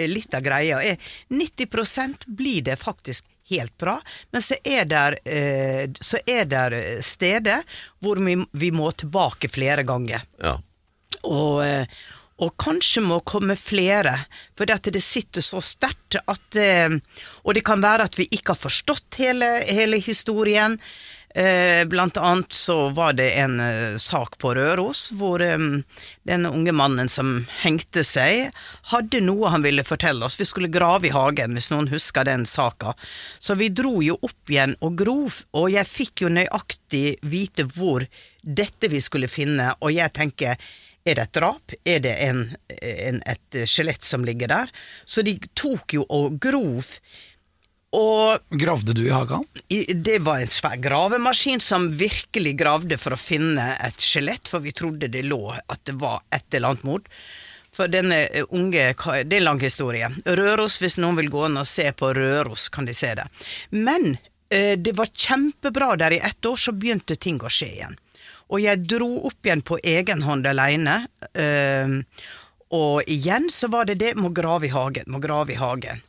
[0.10, 0.98] litt av greia greia er
[1.30, 4.00] 90% blir det faktisk helt bra,
[4.32, 7.64] men så er det eh, der steder
[8.00, 10.24] hvor vi, vi, må tilbake flere ganger.
[10.40, 10.56] Ja.
[11.24, 11.86] Og, eh,
[12.40, 14.16] og, kanskje må komme flere,
[14.58, 16.96] for det sitter så sterkt at eh,
[17.44, 20.80] Og det kan være at vi ikke har forstått hele, hele historien.
[21.36, 25.80] Eh, blant annet så var det en uh, sak på Røros hvor um,
[26.30, 28.52] den unge mannen som hengte seg,
[28.92, 30.38] hadde noe han ville fortelle oss.
[30.38, 32.94] Vi skulle grave i hagen, hvis noen husker den saka.
[33.42, 38.06] Så vi dro jo opp igjen og grov, og jeg fikk jo nøyaktig vite hvor
[38.44, 40.62] dette vi skulle finne, og jeg tenker
[41.04, 41.74] er det et drap?
[41.84, 42.46] Er det en,
[42.80, 44.70] en, et skjelett som ligger der?
[45.04, 46.94] Så de tok jo og grov
[47.94, 49.46] og Gravde du i hagen?
[49.70, 54.74] Det var en svær gravemaskin som virkelig gravde for å finne et skjelett, for vi
[54.76, 57.08] trodde det lå at det var et eller annet mord.
[57.74, 60.10] For denne unge Det er en lang historie.
[60.26, 63.26] Røros, hvis noen vil gå inn og se på Røros, kan de se det.
[63.72, 64.16] Men
[64.54, 67.98] Eh, Det var kjempebra der i ett år, så begynte ting å skje igjen.
[68.54, 71.08] Og jeg dro opp igjen på egen hånd alene.
[71.34, 71.88] eh,
[72.74, 76.02] Og igjen så var det det, må grave i hagen, må grave i hagen.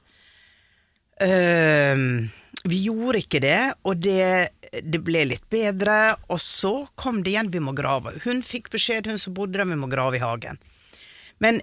[1.21, 1.97] Eh,
[2.65, 4.49] vi gjorde ikke det, og det,
[4.83, 6.17] det ble litt bedre.
[6.33, 8.17] Og så kom det igjen, vi må grave.
[8.25, 10.61] Hun fikk beskjed, hun som bodde der, vi må grave i hagen.
[11.45, 11.61] Men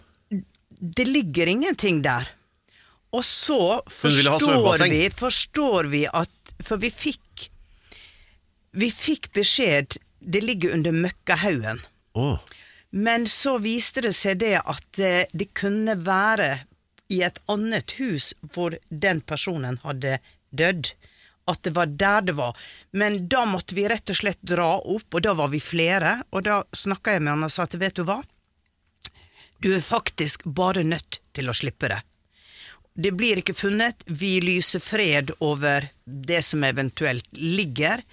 [0.81, 2.29] det ligger ingenting der.
[3.11, 7.49] Og så forstår vi, forstår vi at For vi fikk
[8.71, 11.81] Vi fikk beskjed Det ligger under møkkahaugen.
[12.15, 12.39] Oh.
[12.91, 16.53] Men så viste det seg det at eh, det kunne være
[17.11, 20.19] i et annet hus hvor den personen hadde
[20.49, 20.93] dødd.
[21.49, 22.57] At det var der det var.
[22.91, 26.21] Men da måtte vi rett og slett dra opp, og da var vi flere.
[26.31, 28.21] Og da snakka jeg med han og sa at vet du hva,
[29.61, 31.99] du er faktisk bare nødt til å slippe det.
[32.93, 38.03] Det blir ikke funnet, vi lyser fred over det som eventuelt ligger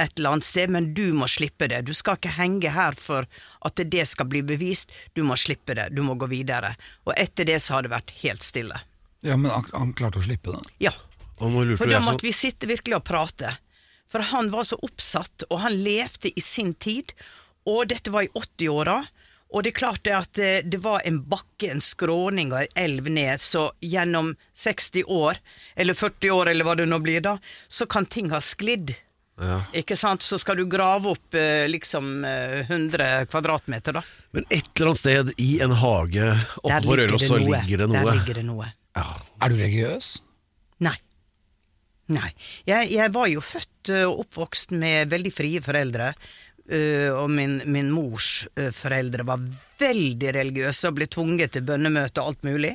[0.00, 1.84] et eller annet sted, men du må slippe det.
[1.86, 3.28] Du skal ikke henge her for
[3.66, 6.74] at det skal bli bevist, du må slippe det, du må gå videre.
[7.06, 8.80] Og etter det så har det vært helt stille.
[9.24, 10.62] Ja, Men han, han klarte å slippe det?
[10.90, 10.94] Ja.
[11.38, 13.56] For da måtte vi sitte virkelig og prate.
[14.10, 17.14] For han var så oppsatt, og han levde i sin tid.
[17.66, 19.00] Og dette var i 80-åra.
[19.54, 22.78] Og det er klart det at eh, det var en bakke, en skråning og en
[22.84, 25.38] elv ned, så gjennom 60 år,
[25.78, 27.36] eller 40 år, eller hva det nå blir da,
[27.68, 28.96] så kan ting ha sklidd.
[29.40, 29.56] Ja.
[29.74, 30.22] Ikke sant?
[30.22, 34.04] Så skal du grave opp eh, liksom eh, 100 kvadratmeter, da.
[34.36, 36.28] Men et eller annet sted i en hage
[36.62, 38.04] oppe på Røros så ligger det noe.
[38.04, 38.70] Der ligger det noe.
[38.94, 39.08] Ja.
[39.42, 40.14] Er du religiøs?
[40.86, 40.96] Nei.
[42.14, 42.30] Nei.
[42.68, 46.14] Jeg, jeg var jo født og oppvokst med veldig frie foreldre.
[46.64, 49.42] Uh, og min, min mors uh, foreldre var
[49.76, 52.70] veldig religiøse og ble tvunget til bønnemøte og alt mulig.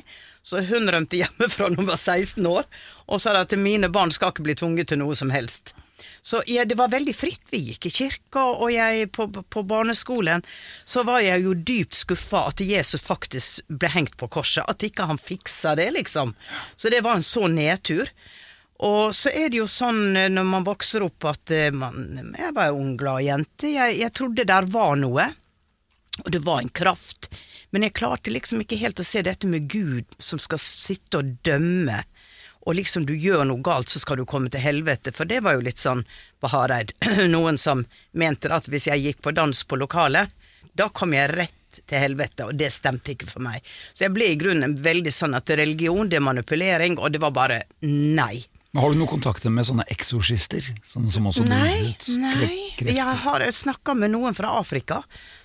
[0.46, 2.68] Så hun rømte hjemmefra da hun var 16 år,
[3.10, 5.74] og sa at mine barn skal ikke bli tvunget til noe som helst.
[6.22, 7.42] Så ja, det var veldig fritt.
[7.50, 10.44] Vi gikk i kirka, og jeg på, på barneskolen
[10.84, 14.66] så var jeg jo dypt skuffa at Jesus faktisk ble hengt på korset.
[14.68, 16.34] At ikke han fiksa det, liksom.
[16.76, 18.12] Så det var en så nedtur.
[18.80, 22.54] Og så er det jo sånn eh, når man vokser opp at eh, man Jeg
[22.56, 23.74] var jo ung, glad jente.
[23.74, 25.28] Jeg, jeg trodde der var noe.
[26.24, 27.28] Og det var en kraft.
[27.70, 31.36] Men jeg klarte liksom ikke helt å se dette med Gud som skal sitte og
[31.46, 32.00] dømme.
[32.68, 35.14] Og liksom du gjør noe galt, så skal du komme til helvete.
[35.16, 36.02] For det var jo litt sånn
[36.40, 36.92] på Hareid.
[37.34, 40.28] Noen som mente at hvis jeg gikk på dans på lokalet,
[40.76, 43.62] da kom jeg rett til helvete, og det stemte ikke for meg.
[43.94, 47.34] Så jeg ble i grunnen veldig sånn at religion, det er manipulering, og det var
[47.34, 48.42] bare nei.
[48.70, 50.66] Men Har du noen kontakter med sånne eksorsister?
[50.86, 52.50] Sånne som også Nei, ut nei.
[52.86, 55.00] Jeg har snakka med noen fra Afrika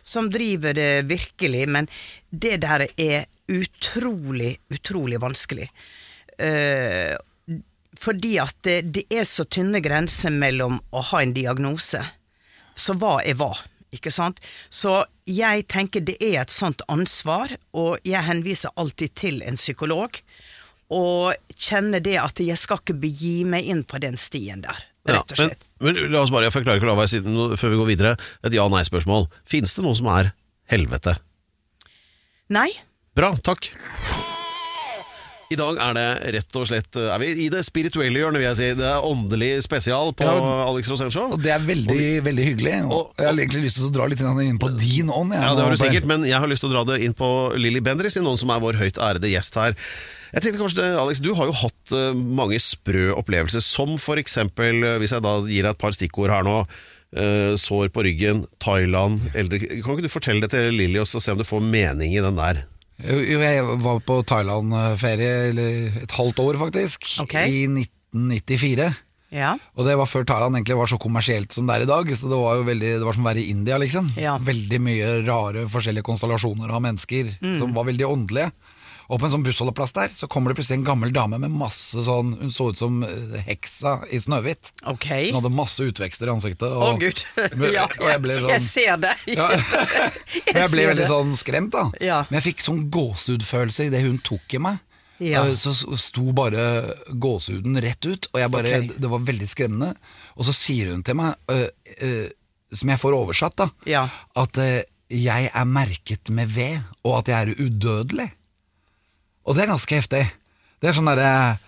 [0.06, 1.89] som driver det virkelig, men
[2.30, 5.69] det der er utrolig, utrolig vanskelig.
[6.41, 7.15] Eh,
[7.99, 12.01] fordi at det, det er så tynne grenser mellom å ha en diagnose,
[12.75, 13.53] så hva er hva?
[13.95, 14.41] Ikke sant?
[14.73, 20.19] Så jeg tenker det er et sånt ansvar, og jeg henviser alltid til en psykolog.
[20.93, 25.31] Og kjenner det at jeg skal ikke begi meg inn på den stien der, rett
[25.31, 25.55] og slett.
[25.55, 25.69] slett.
[25.81, 28.11] men la oss bare, jeg forklarer ikke la no- før vi går videre,
[28.43, 29.29] et ja-nei-spørsmål.
[29.49, 30.33] Fins det noe som er
[30.69, 31.15] helvete?
[32.53, 32.69] Nei,
[33.15, 33.71] Bra, takk.
[35.53, 38.58] I dag er det rett og slett Er vi i det spirituelle hjørnet, vil jeg
[38.58, 38.69] si.
[38.79, 41.36] Det er åndelig spesial på Ja, Alex Rosenshov.
[41.36, 42.73] Og det er veldig, veldig hyggelig.
[42.88, 45.38] Og, og- jeg har egentlig lyst til å dra litt inn på din ånd.
[45.38, 47.29] Ja, det har du sikkert, men jeg har lyst til å dra det inn på
[47.62, 49.77] Lilly Bendriss, noen som er vår høyt ærede gjest her.
[50.34, 54.97] Jeg tenkte kanskje, Alex, Du har jo hatt eh, mange sprø opplevelser, som eksempel, eh,
[54.99, 56.58] hvis jeg da gir deg et par stikkord her nå,
[57.15, 59.62] eh, sår på ryggen, Thailand eldre.
[59.62, 62.36] Kan ikke du fortelle det til Lilly og se om du får mening i den
[62.36, 62.65] der?
[63.03, 65.31] Jeg var på Thailand-ferie
[66.03, 67.49] et halvt år, faktisk, Okay.
[67.51, 68.93] i 1994.
[69.36, 69.58] ja.
[69.75, 72.08] Og det var før Thailand egentlig var så kommersielt som det er i dag.
[72.15, 74.08] Så det var jo veldig, det var som å være i India, liksom.
[74.15, 74.38] Ja.
[74.39, 78.51] Veldig mye rare forskjellige konstellasjoner av mennesker som var veldig åndelige.
[79.09, 82.01] Og på en sånn bussholdeplass der så kommer det plutselig en gammel dame med masse
[82.07, 84.71] sånn Hun så ut som eh, heksa i Snøhvit.
[84.89, 85.05] Ok.
[85.29, 86.65] Hun hadde masse utvekster i ansiktet.
[86.71, 87.21] Å, oh, gud.
[87.75, 89.13] Ja, og jeg ble sånn jeg ser det.
[89.35, 89.49] Ja.
[89.51, 91.85] Men jeg ble veldig sånn skremt, da.
[92.03, 92.23] Ja.
[92.29, 94.81] Men jeg fikk sånn gåsehudfølelse idet hun tok i meg.
[95.23, 95.45] Ja.
[95.45, 96.63] Eh, Så sto bare
[97.09, 98.97] gåsehuden rett ut, og jeg bare, okay.
[99.05, 99.93] det var veldig skremmende.
[100.35, 101.69] Og så sier hun til meg, eh,
[102.01, 102.25] eh,
[102.75, 104.07] som jeg får oversatt, da, Ja.
[104.35, 104.81] at eh,
[105.13, 108.31] jeg er merket med ved, og at jeg er udødelig.
[109.45, 110.23] Og det er ganske heftig.
[110.81, 111.21] Det er sånn der,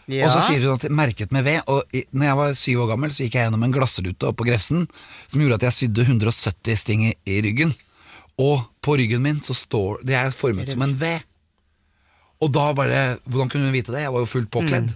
[0.08, 0.26] Ja.
[0.28, 1.62] Og så sier hun at jeg er merket med ved.
[1.68, 4.46] Og i, når jeg var syv år gammel, så gikk jeg gjennom en glassrute på
[4.48, 4.88] Grefsen
[5.28, 7.74] som gjorde at jeg sydde 170 sting i, i ryggen.
[8.38, 11.16] Og på ryggen min så står Det er formet som en V.
[12.46, 14.04] Og da bare Hvordan kunne hun vite det?
[14.06, 14.92] Jeg var jo fullt påkledd.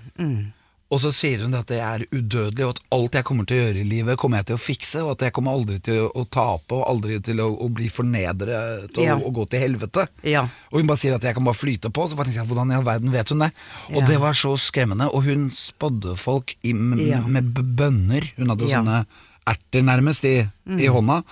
[0.92, 3.62] Og så sier hun at jeg er udødelig, og at alt jeg kommer til å
[3.64, 6.26] gjøre i livet, kommer jeg til å fikse, og at jeg kommer aldri til å,
[6.28, 9.16] tape, og aldri til å, å bli fornedret og, Ja.
[9.16, 10.08] og gå til helvete.
[10.28, 10.44] Ja.
[10.72, 12.72] Og hun bare sier at jeg kan bare flyte på, så bare tenkte jeg hvordan
[12.72, 13.52] i all verden vet hun det?
[13.94, 14.06] Og Ja.
[14.12, 18.28] det var så skremmende, og hun spådde folk i, med bønner.
[18.38, 19.06] Hun hadde sånne
[19.48, 20.94] erter nærmest i, i Mm.
[20.94, 21.24] hånda,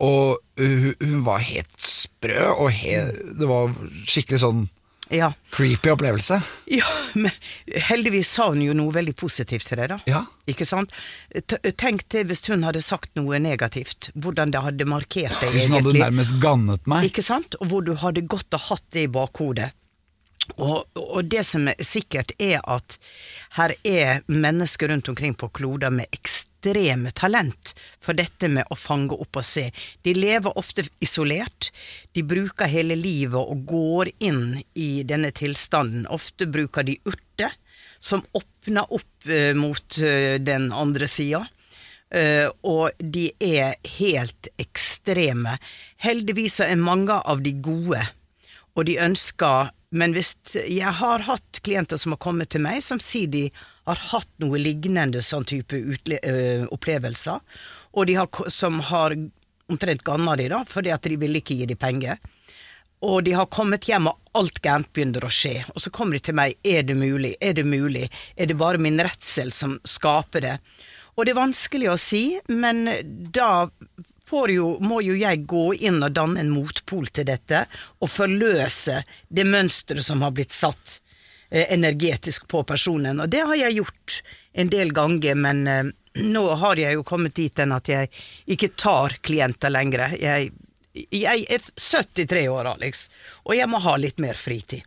[0.00, 3.00] og hun, hun var helt sprø, og he,
[3.40, 3.72] det var
[4.06, 4.68] skikkelig sånn
[5.10, 5.30] Ja.
[5.54, 6.36] creepy opplevelse.
[6.68, 7.30] Ja, men
[7.88, 9.98] heldigvis sa hun jo noe veldig positivt til deg, da.
[10.10, 10.20] Ja.
[10.50, 10.92] Ikke sant?
[11.48, 15.66] T tenk det hvis hun hadde sagt noe negativt, hvordan det hadde markert deg Hvis
[15.68, 16.02] hun hadde egentlig.
[16.04, 17.08] nærmest gannet meg.
[17.08, 17.56] Ikke sant?
[17.62, 19.70] Og hvor du hadde gått og hatt det i bakhodet.
[20.56, 22.96] Og, og det som er sikkert, er at
[23.58, 29.14] her er mennesker rundt omkring på kloder med ekstreme talent for dette med å fange
[29.14, 29.68] opp og se.
[30.02, 31.70] De lever ofte isolert.
[32.16, 36.08] De bruker hele livet og går inn i denne tilstanden.
[36.08, 37.54] Ofte bruker de urter
[38.00, 41.44] som åpner opp eh, mot eh, den andre sida.
[42.08, 45.58] Uh, og de er helt ekstreme.
[46.00, 48.00] Heldigvis er mange av de gode,
[48.72, 53.00] og de ønsker Men hvis jeg har hatt klienter som har kommet til meg, som
[53.00, 53.46] sier de
[53.88, 55.80] har hatt noe lignende sånn type
[56.18, 57.40] eh, opplevelser,
[57.96, 59.16] og de har, som har
[59.68, 62.20] omtrent ganna de, da, fordi at de ville ikke gi de penger.
[63.04, 65.62] Og de har kommet hjem, og alt gærent begynner å skje.
[65.72, 66.56] Og så kommer de til meg.
[66.66, 67.36] Er det mulig?
[67.40, 68.08] Er det mulig?
[68.36, 70.56] Er det bare min redsel som skaper det?
[71.14, 72.86] Og det er vanskelig å si, men
[73.34, 73.68] da
[74.52, 77.64] jo, må jo jeg gå inn og danne en motpol til dette,
[78.00, 81.00] og forløse det mønsteret som har blitt satt
[81.50, 83.20] eh, energetisk på personen.
[83.20, 84.20] Og det har jeg gjort
[84.52, 85.90] en del ganger, men eh,
[86.28, 88.10] nå har jeg jo kommet dit hen at jeg
[88.46, 90.08] ikke tar klienter lenger.
[90.18, 90.52] Jeg,
[90.92, 93.08] jeg er 73 år, Alex,
[93.44, 94.84] og jeg må ha litt mer fritid.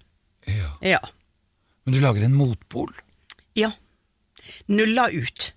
[0.49, 0.73] Ja.
[0.82, 1.01] Ja.
[1.86, 2.93] Men du lager en motpol.
[3.58, 3.71] Ja.
[4.71, 5.51] Nulla ut.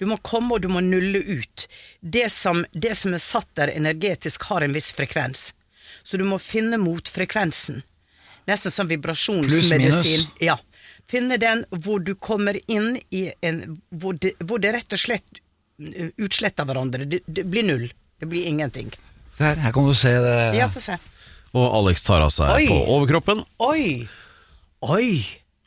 [0.00, 1.66] Du må komme og du må nulle ut.
[2.00, 5.50] Det som, det som er satt der energetisk, har en viss frekvens.
[6.02, 7.82] Så du må finne motfrekvensen.
[8.48, 10.24] Nesten som vibrasjonsmedisin.
[10.24, 10.56] Pluss, Ja.
[11.10, 15.40] Finne den hvor du kommer inn i en Hvor det, hvor det rett og slett
[15.82, 17.04] uh, utsletter hverandre.
[17.04, 17.88] Det, det blir null.
[18.20, 18.92] Det blir ingenting.
[19.34, 20.36] Se her, her kan du se det.
[20.56, 20.96] Ja, få se.
[21.50, 22.70] Og Alex tar av seg Oi.
[22.70, 23.42] på overkroppen.
[23.66, 24.06] Oi!
[24.86, 25.10] Oi!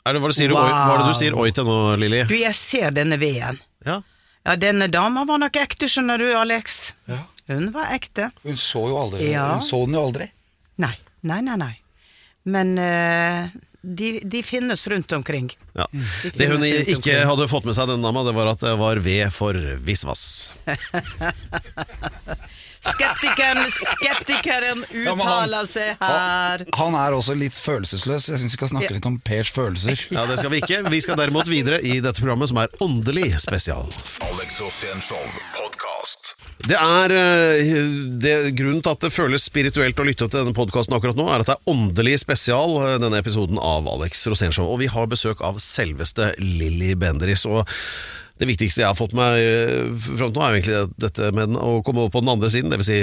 [0.08, 1.68] Er det, hva, er det sier du, oi, hva er det du sier oi til
[1.68, 2.24] nå, Lilly?
[2.32, 3.60] Du, jeg ser denne veden.
[3.86, 4.00] Ja.
[4.44, 6.94] Ja, denne dama var nok ekte, skjønner du, Alex.
[7.08, 7.22] Ja.
[7.52, 8.30] Hun var ekte.
[8.44, 9.54] Hun så jo aldri Ja.
[9.56, 10.30] Hun så den jo aldri.
[10.84, 10.96] Nei,
[11.28, 11.74] nei, nei, nei.
[12.44, 13.48] Men uh,
[13.84, 15.50] de, de finnes rundt omkring.
[15.76, 15.86] Ja.
[15.94, 17.22] De Det hun ikke omkring.
[17.30, 20.26] hadde fått med seg, denne dama, det var at det var ved for visvas.
[22.84, 26.66] Skeptikeren, skeptikeren uttaler seg her.
[26.76, 28.28] Han er også litt følelsesløs.
[28.28, 30.00] Jeg syns vi skal snakke litt om Pers følelser.
[30.12, 30.82] Ja, Det skal vi ikke.
[30.92, 33.88] Vi skal derimot videre i dette programmet, som er åndelig spesial.
[34.28, 35.24] Alex Show.
[36.64, 37.72] Det er eh,
[38.24, 41.44] det, Grunnen til at det føles spirituelt å lytte til denne podkasten akkurat nå, er
[41.44, 44.68] at det er åndelig spesial, eh, denne episoden av Alex Rosénshow.
[44.72, 47.48] Og vi har besøk av selveste Lilly Bendriss.
[47.50, 47.64] Og
[48.42, 51.58] det viktigste jeg har fått meg eh, fram til nå, er jo egentlig dette med
[51.60, 52.74] å komme over på den andre siden.
[52.74, 53.00] Vil si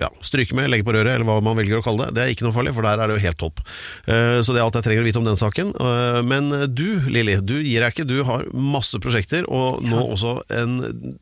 [0.00, 2.14] ja, stryke med, legge på røret, eller hva man velger å kalle det.
[2.14, 3.60] Det er ikke noe farlig, for der er det jo helt topp.
[4.06, 5.72] Eh, Så det er alt jeg trenger å vite om den saken.
[5.78, 8.06] Eh, Men du, Lilly, du gir deg ikke.
[8.08, 10.76] Du har masse prosjekter, og nå også en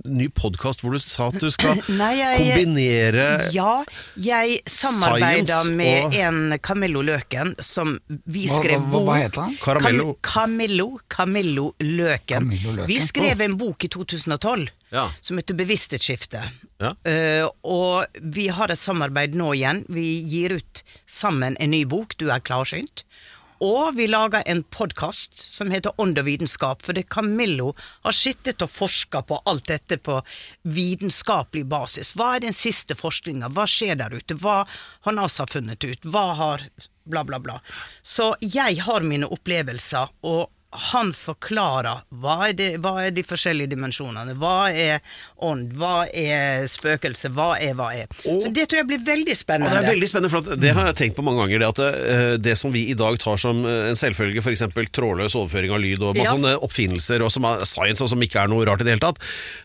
[0.05, 3.85] ny podkast hvor du sa at du skal Nei, jeg- kombinere Ja,
[4.17, 9.57] jeg samarbeida med og- en Camillo Løken, som vi skrev hva- hva, hva heter han?
[9.63, 10.17] Caramello.
[10.23, 12.49] Cam Camillo, Camillo Løken.
[12.49, 12.87] Camillo Løken.
[12.87, 15.07] Vi skrev en bok i 2012 Ja.
[15.25, 16.43] som heter Bevissthetsskifte.
[16.83, 16.95] Ja.
[17.09, 19.87] Uh, og vi har et samarbeid nå igjen.
[19.89, 23.07] Vi gir ut sammen en ny bok, Du er klarsynt.
[23.63, 28.73] Og vi lager en podkast som heter Ånd og vitenskap, fordi Camillo har sittet og
[28.75, 30.17] forska på alt dette på
[30.67, 32.11] vitenskapelig basis.
[32.19, 33.53] Hva er den siste forskninga?
[33.55, 34.35] Hva skjer der ute?
[34.35, 34.65] Hva
[35.07, 36.03] har NASA funnet ut?
[36.11, 36.67] Hva har
[37.05, 37.61] bla, bla, bla.
[38.03, 43.69] Så jeg har mine opplevelser, og han forklarer hva er, de, hva er de forskjellige
[43.75, 45.03] dimensjonene, hva er
[45.45, 48.07] ånd, hva er spøkelse, hva er hva er.
[48.25, 49.75] Så det tror jeg blir veldig Og spennende.
[49.77, 51.61] det er veldig spennende, for det har jeg tenkt på mange ganger.
[51.61, 54.65] Det, at det, det som vi i dag tar som eh, en selvfølge, f.eks.
[54.97, 56.33] trådløs overføring av lyd og masse Ja.
[56.39, 59.05] sånne oppfinnelser og som er science og som ikke er noe rart i det hele
[59.05, 59.21] tatt.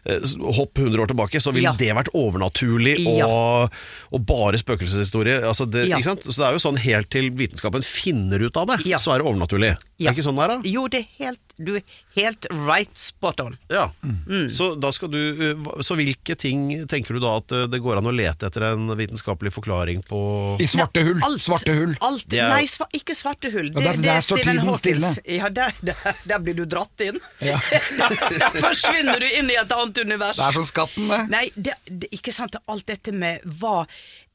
[0.06, 0.20] eh,
[0.60, 1.76] Hopp 100 år tilbake, så ville Ja.
[1.80, 3.28] det vært overnaturlig Ja.
[3.32, 3.72] og,
[4.12, 5.40] og bare spøkelseshistorie.
[5.48, 5.88] Altså det?
[5.88, 9.28] Så det er jo sånn helt til vitenskapen finner ut av det, så er det
[9.32, 9.72] overnaturlig.
[9.78, 10.70] Er det ikke sånn det er, da?
[10.70, 11.84] Jo, det det er helt, du er
[12.18, 13.56] helt right spot on.
[13.70, 13.88] Ja.
[14.04, 14.48] Mm.
[14.54, 15.20] Så, da skal du,
[15.52, 18.66] eh, så hvilke ting tenker du da at eh, det går an å lete etter
[18.72, 20.20] en vitenskapelig forklaring på
[20.62, 21.22] I svarte hull.
[21.26, 21.96] Alt, Svarte hull.
[22.06, 23.70] Alt, er- Nei, sva, ikke svarte hull.
[23.76, 24.82] Ja, der- der står tiden Hawkins.
[24.84, 25.14] stille.
[25.38, 27.20] Ja, der, der, der blir du dratt inn.
[27.46, 27.60] Ja.
[28.02, 30.38] der forsvinner du inn i et annet univers.
[30.40, 31.22] Det er som skatten, det.
[31.34, 32.58] Nei, det, det, ikke sant.
[32.68, 33.84] Alt dette med hva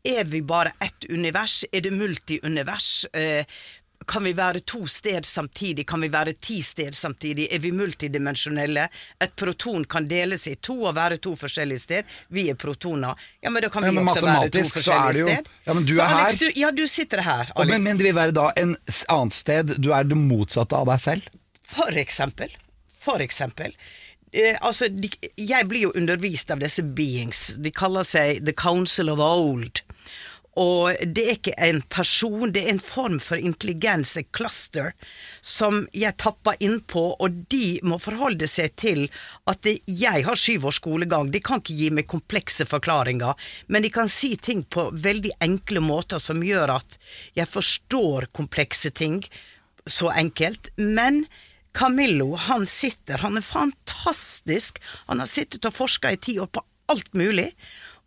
[0.03, 1.61] Er vi bare ett univers?
[1.73, 3.05] Er det multiunivers?
[3.15, 3.45] Eh,
[4.09, 5.84] kan vi være to sted samtidig?
[5.88, 7.48] Kan vi være ti sted samtidig?
[7.55, 8.88] Er vi multidimensjonelle?
[9.22, 12.05] Et proton kan deles i to og være to forskjellige sted.
[12.32, 13.14] Vi er protoner.
[13.42, 15.48] Ja, men da kan Ja, vi men også være to forskjellige jo- sted.
[15.66, 16.46] Ja, men du så er Alex, her.
[16.55, 17.70] Du, ja, du sitter her, Alex.
[17.70, 18.76] men, men det vil være da en
[19.09, 21.22] annet sted Du er det motsatte av deg selv?
[21.72, 22.50] For eksempel.
[23.03, 23.72] For eksempel.
[24.32, 27.55] Eh, altså, de, jeg blir jo undervist av disse beings.
[27.61, 29.82] De kaller seg The Council of Old.
[30.61, 34.90] Og det er ikke en person, det er en form for intelligens, et cluster,
[35.40, 39.07] som jeg tapper innpå, og de må forholde seg til
[39.48, 41.30] at jeg har syv års skolegang.
[41.32, 43.32] De kan ikke gi meg komplekse forklaringer,
[43.72, 46.98] men de kan si ting på veldig enkle måter som gjør at
[47.38, 49.22] jeg forstår komplekse ting
[49.88, 50.68] så enkelt.
[50.76, 51.24] Men
[51.72, 54.82] Camillo, han sitter, han er fantastisk.
[55.09, 57.48] Han har sittet og forska i ti år på alt mulig.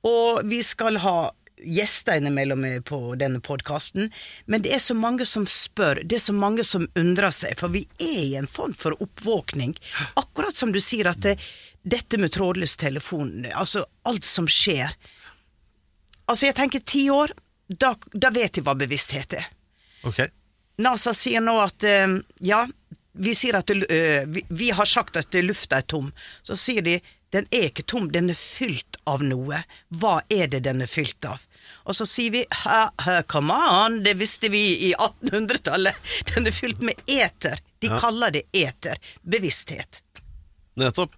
[0.05, 1.17] Og vi skal ha
[1.63, 4.11] gjester innimellom på denne podkasten,
[4.45, 7.73] men det er så mange som spør, det er så mange som undrer seg, for
[7.73, 9.75] vi er i en form for oppvåkning.
[10.19, 11.37] Akkurat som du sier at det,
[11.83, 14.95] dette med trådløs telefon, altså alt som skjer
[16.25, 17.35] Altså, jeg tenker ti år,
[17.69, 19.43] da, da vet de hva bevissthet er.
[20.09, 20.23] Ok.
[20.81, 22.63] NASA sier nå at eh, ja,
[23.13, 26.09] vi sier at eh, vi, vi har sagt at lufta er tom.
[26.41, 26.97] Så sier de
[27.35, 29.61] den er ikke tom, den er fylt av noe.
[29.99, 31.43] Hva er det den er fylt av?
[31.85, 35.99] Og så sier vi hæ, hæ, come on, det visste vi i 1800-tallet.
[36.33, 37.59] Den er fylt med eter.
[37.83, 39.01] De kaller det eter.
[39.21, 40.01] Bevissthet.
[40.79, 41.13] Nettopp.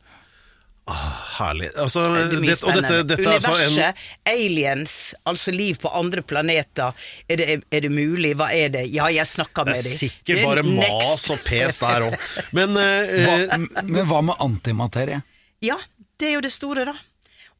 [0.88, 1.70] Ah, herlig.
[1.76, 4.94] Altså, Det er mye det, og dette, dette er altså en Universet, aliens,
[5.28, 6.96] altså liv på andre planeter.
[7.28, 8.32] Er det, er det mulig?
[8.40, 8.86] Hva er det?
[8.96, 12.16] Ja, jeg snakka Det er sikkert bare mas og pes der òg.
[12.56, 15.20] Men eh, Hva, men hva med antimaterie?
[15.66, 15.76] Ja,
[16.18, 16.96] det er jo det store, da.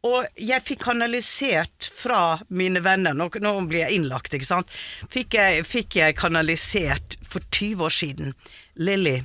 [0.06, 4.70] Og jeg fikk kanalisert fra mine venner Nå, nå blir jeg innlagt, ikke sant.
[5.14, 8.36] Fikk jeg, fikk jeg kanalisert for 20 år siden
[8.78, 9.18] Lilly,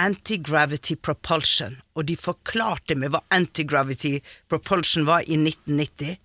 [0.00, 1.78] anti-gravity propulsion.
[1.94, 4.18] Og de forklarte meg hva anti-gravity
[4.50, 6.18] propulsion var i 1990.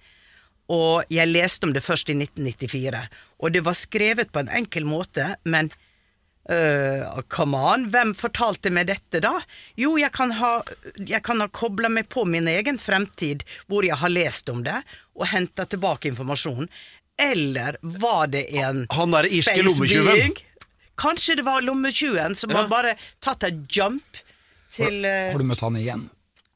[0.73, 3.03] Og jeg leste om det først i 1994.
[3.45, 5.69] Og det var skrevet på en enkel måte, men
[6.45, 9.31] Uh, come on, hvem fortalte meg dette da?
[9.81, 10.51] Jo, jeg kan ha,
[11.01, 14.75] jeg kan ha kobla meg på min egen fremtid, hvor jeg har lest om det,
[15.17, 16.69] og henta tilbake informasjon.
[17.17, 20.37] Eller var det en Han der irske lommetjuven lommetyven?
[20.99, 22.61] Kanskje det var lommetyven som Ja.
[22.61, 24.21] har bare tatt et jump
[24.69, 26.09] til uh, Har du møtt han igjen?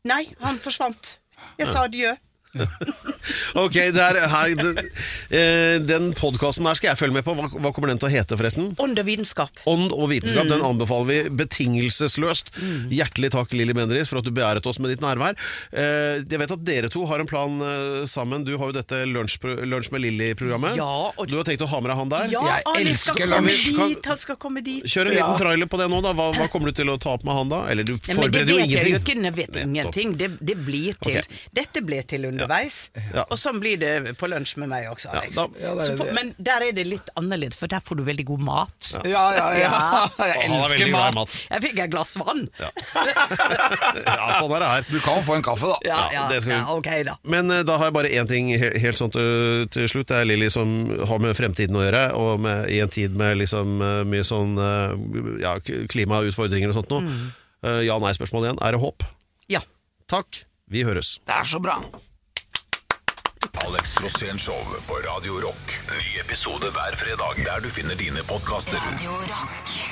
[0.08, 1.18] Nei, han forsvant.
[1.58, 2.14] Jeg sa adjø.
[3.56, 4.52] Ok, det er her
[5.32, 7.34] eh, Den podkasten her skal jeg følge med på.
[7.38, 8.72] Hva, hva kommer den til å hete, forresten?
[8.82, 9.62] Ånd og vitenskap.
[9.70, 10.52] Ånd og vitenskap, Mm.
[10.54, 12.52] den anbefaler vi betingelsesløst.
[12.94, 15.36] Hjertelig takk, Lilly Bendriss, for at du beæret oss med ditt nærvær.
[15.74, 18.46] Eh, jeg vet at dere to har en plan eh, sammen.
[18.48, 19.38] Du har jo dette Lunsj,
[19.68, 20.78] Lunsj med Lilly-programmet.
[20.80, 22.28] Ja, og- Du har tenkt å ha med deg han der?
[22.32, 23.90] Ja, Jeg Ali skal elsker komme lunsj.
[23.90, 24.06] dit!
[24.10, 24.84] Han skal komme dit.
[24.84, 26.14] Kjør en liten trailer på det nå, da.
[26.14, 27.60] Hva, hva kommer du til å ta opp med han da?
[27.70, 28.94] Eller du Nei, men det forbereder jo vet jeg ingenting.
[28.94, 30.16] jo ikke, jeg vet ingenting.
[30.18, 31.20] Det, det blir til.
[31.20, 31.40] Ok.
[31.54, 33.26] Dette ble til underveis, Ja.
[33.30, 35.36] og sånn blir det på lunsj med meg også, Alex.
[35.36, 36.14] da- Ja, det er det.
[36.18, 38.92] men der er det litt annerledes, for der får du veldig god mat.
[39.08, 39.72] Ja, ja, ja.
[40.20, 41.36] Jeg er elsker i mat.
[41.50, 42.46] Jeg fikk et glass vann.
[44.10, 44.86] Ja, sånn er det her.
[44.90, 45.78] Du kan få en kaffe, da.
[45.88, 47.16] Ja, Ja, ja, det skal ja, ok da.
[47.24, 50.08] Men uh, da har jeg bare én ting he helt sånn til, til slutt.
[50.10, 50.72] Det er Lilly som
[51.10, 54.56] har med fremtiden å gjøre, og med, i en tid med liksom eh, mye sånn
[54.58, 55.56] eh, ja,
[55.92, 57.06] klimautfordringer og sånt noe.
[57.06, 57.26] Mm.
[57.70, 58.62] Eh, Ja-nei-spørsmål igjen.
[58.66, 59.06] Er det håp?
[59.52, 59.62] Ja.
[60.10, 60.44] Takk.
[60.70, 61.18] Vi høres.
[61.28, 61.78] Det er så bra.
[63.48, 65.80] Alex Rosén Show på Radio Rock.
[65.90, 68.78] Ny episode hver fredag der du finner dine podkaster.
[68.78, 69.89] Radio Rock.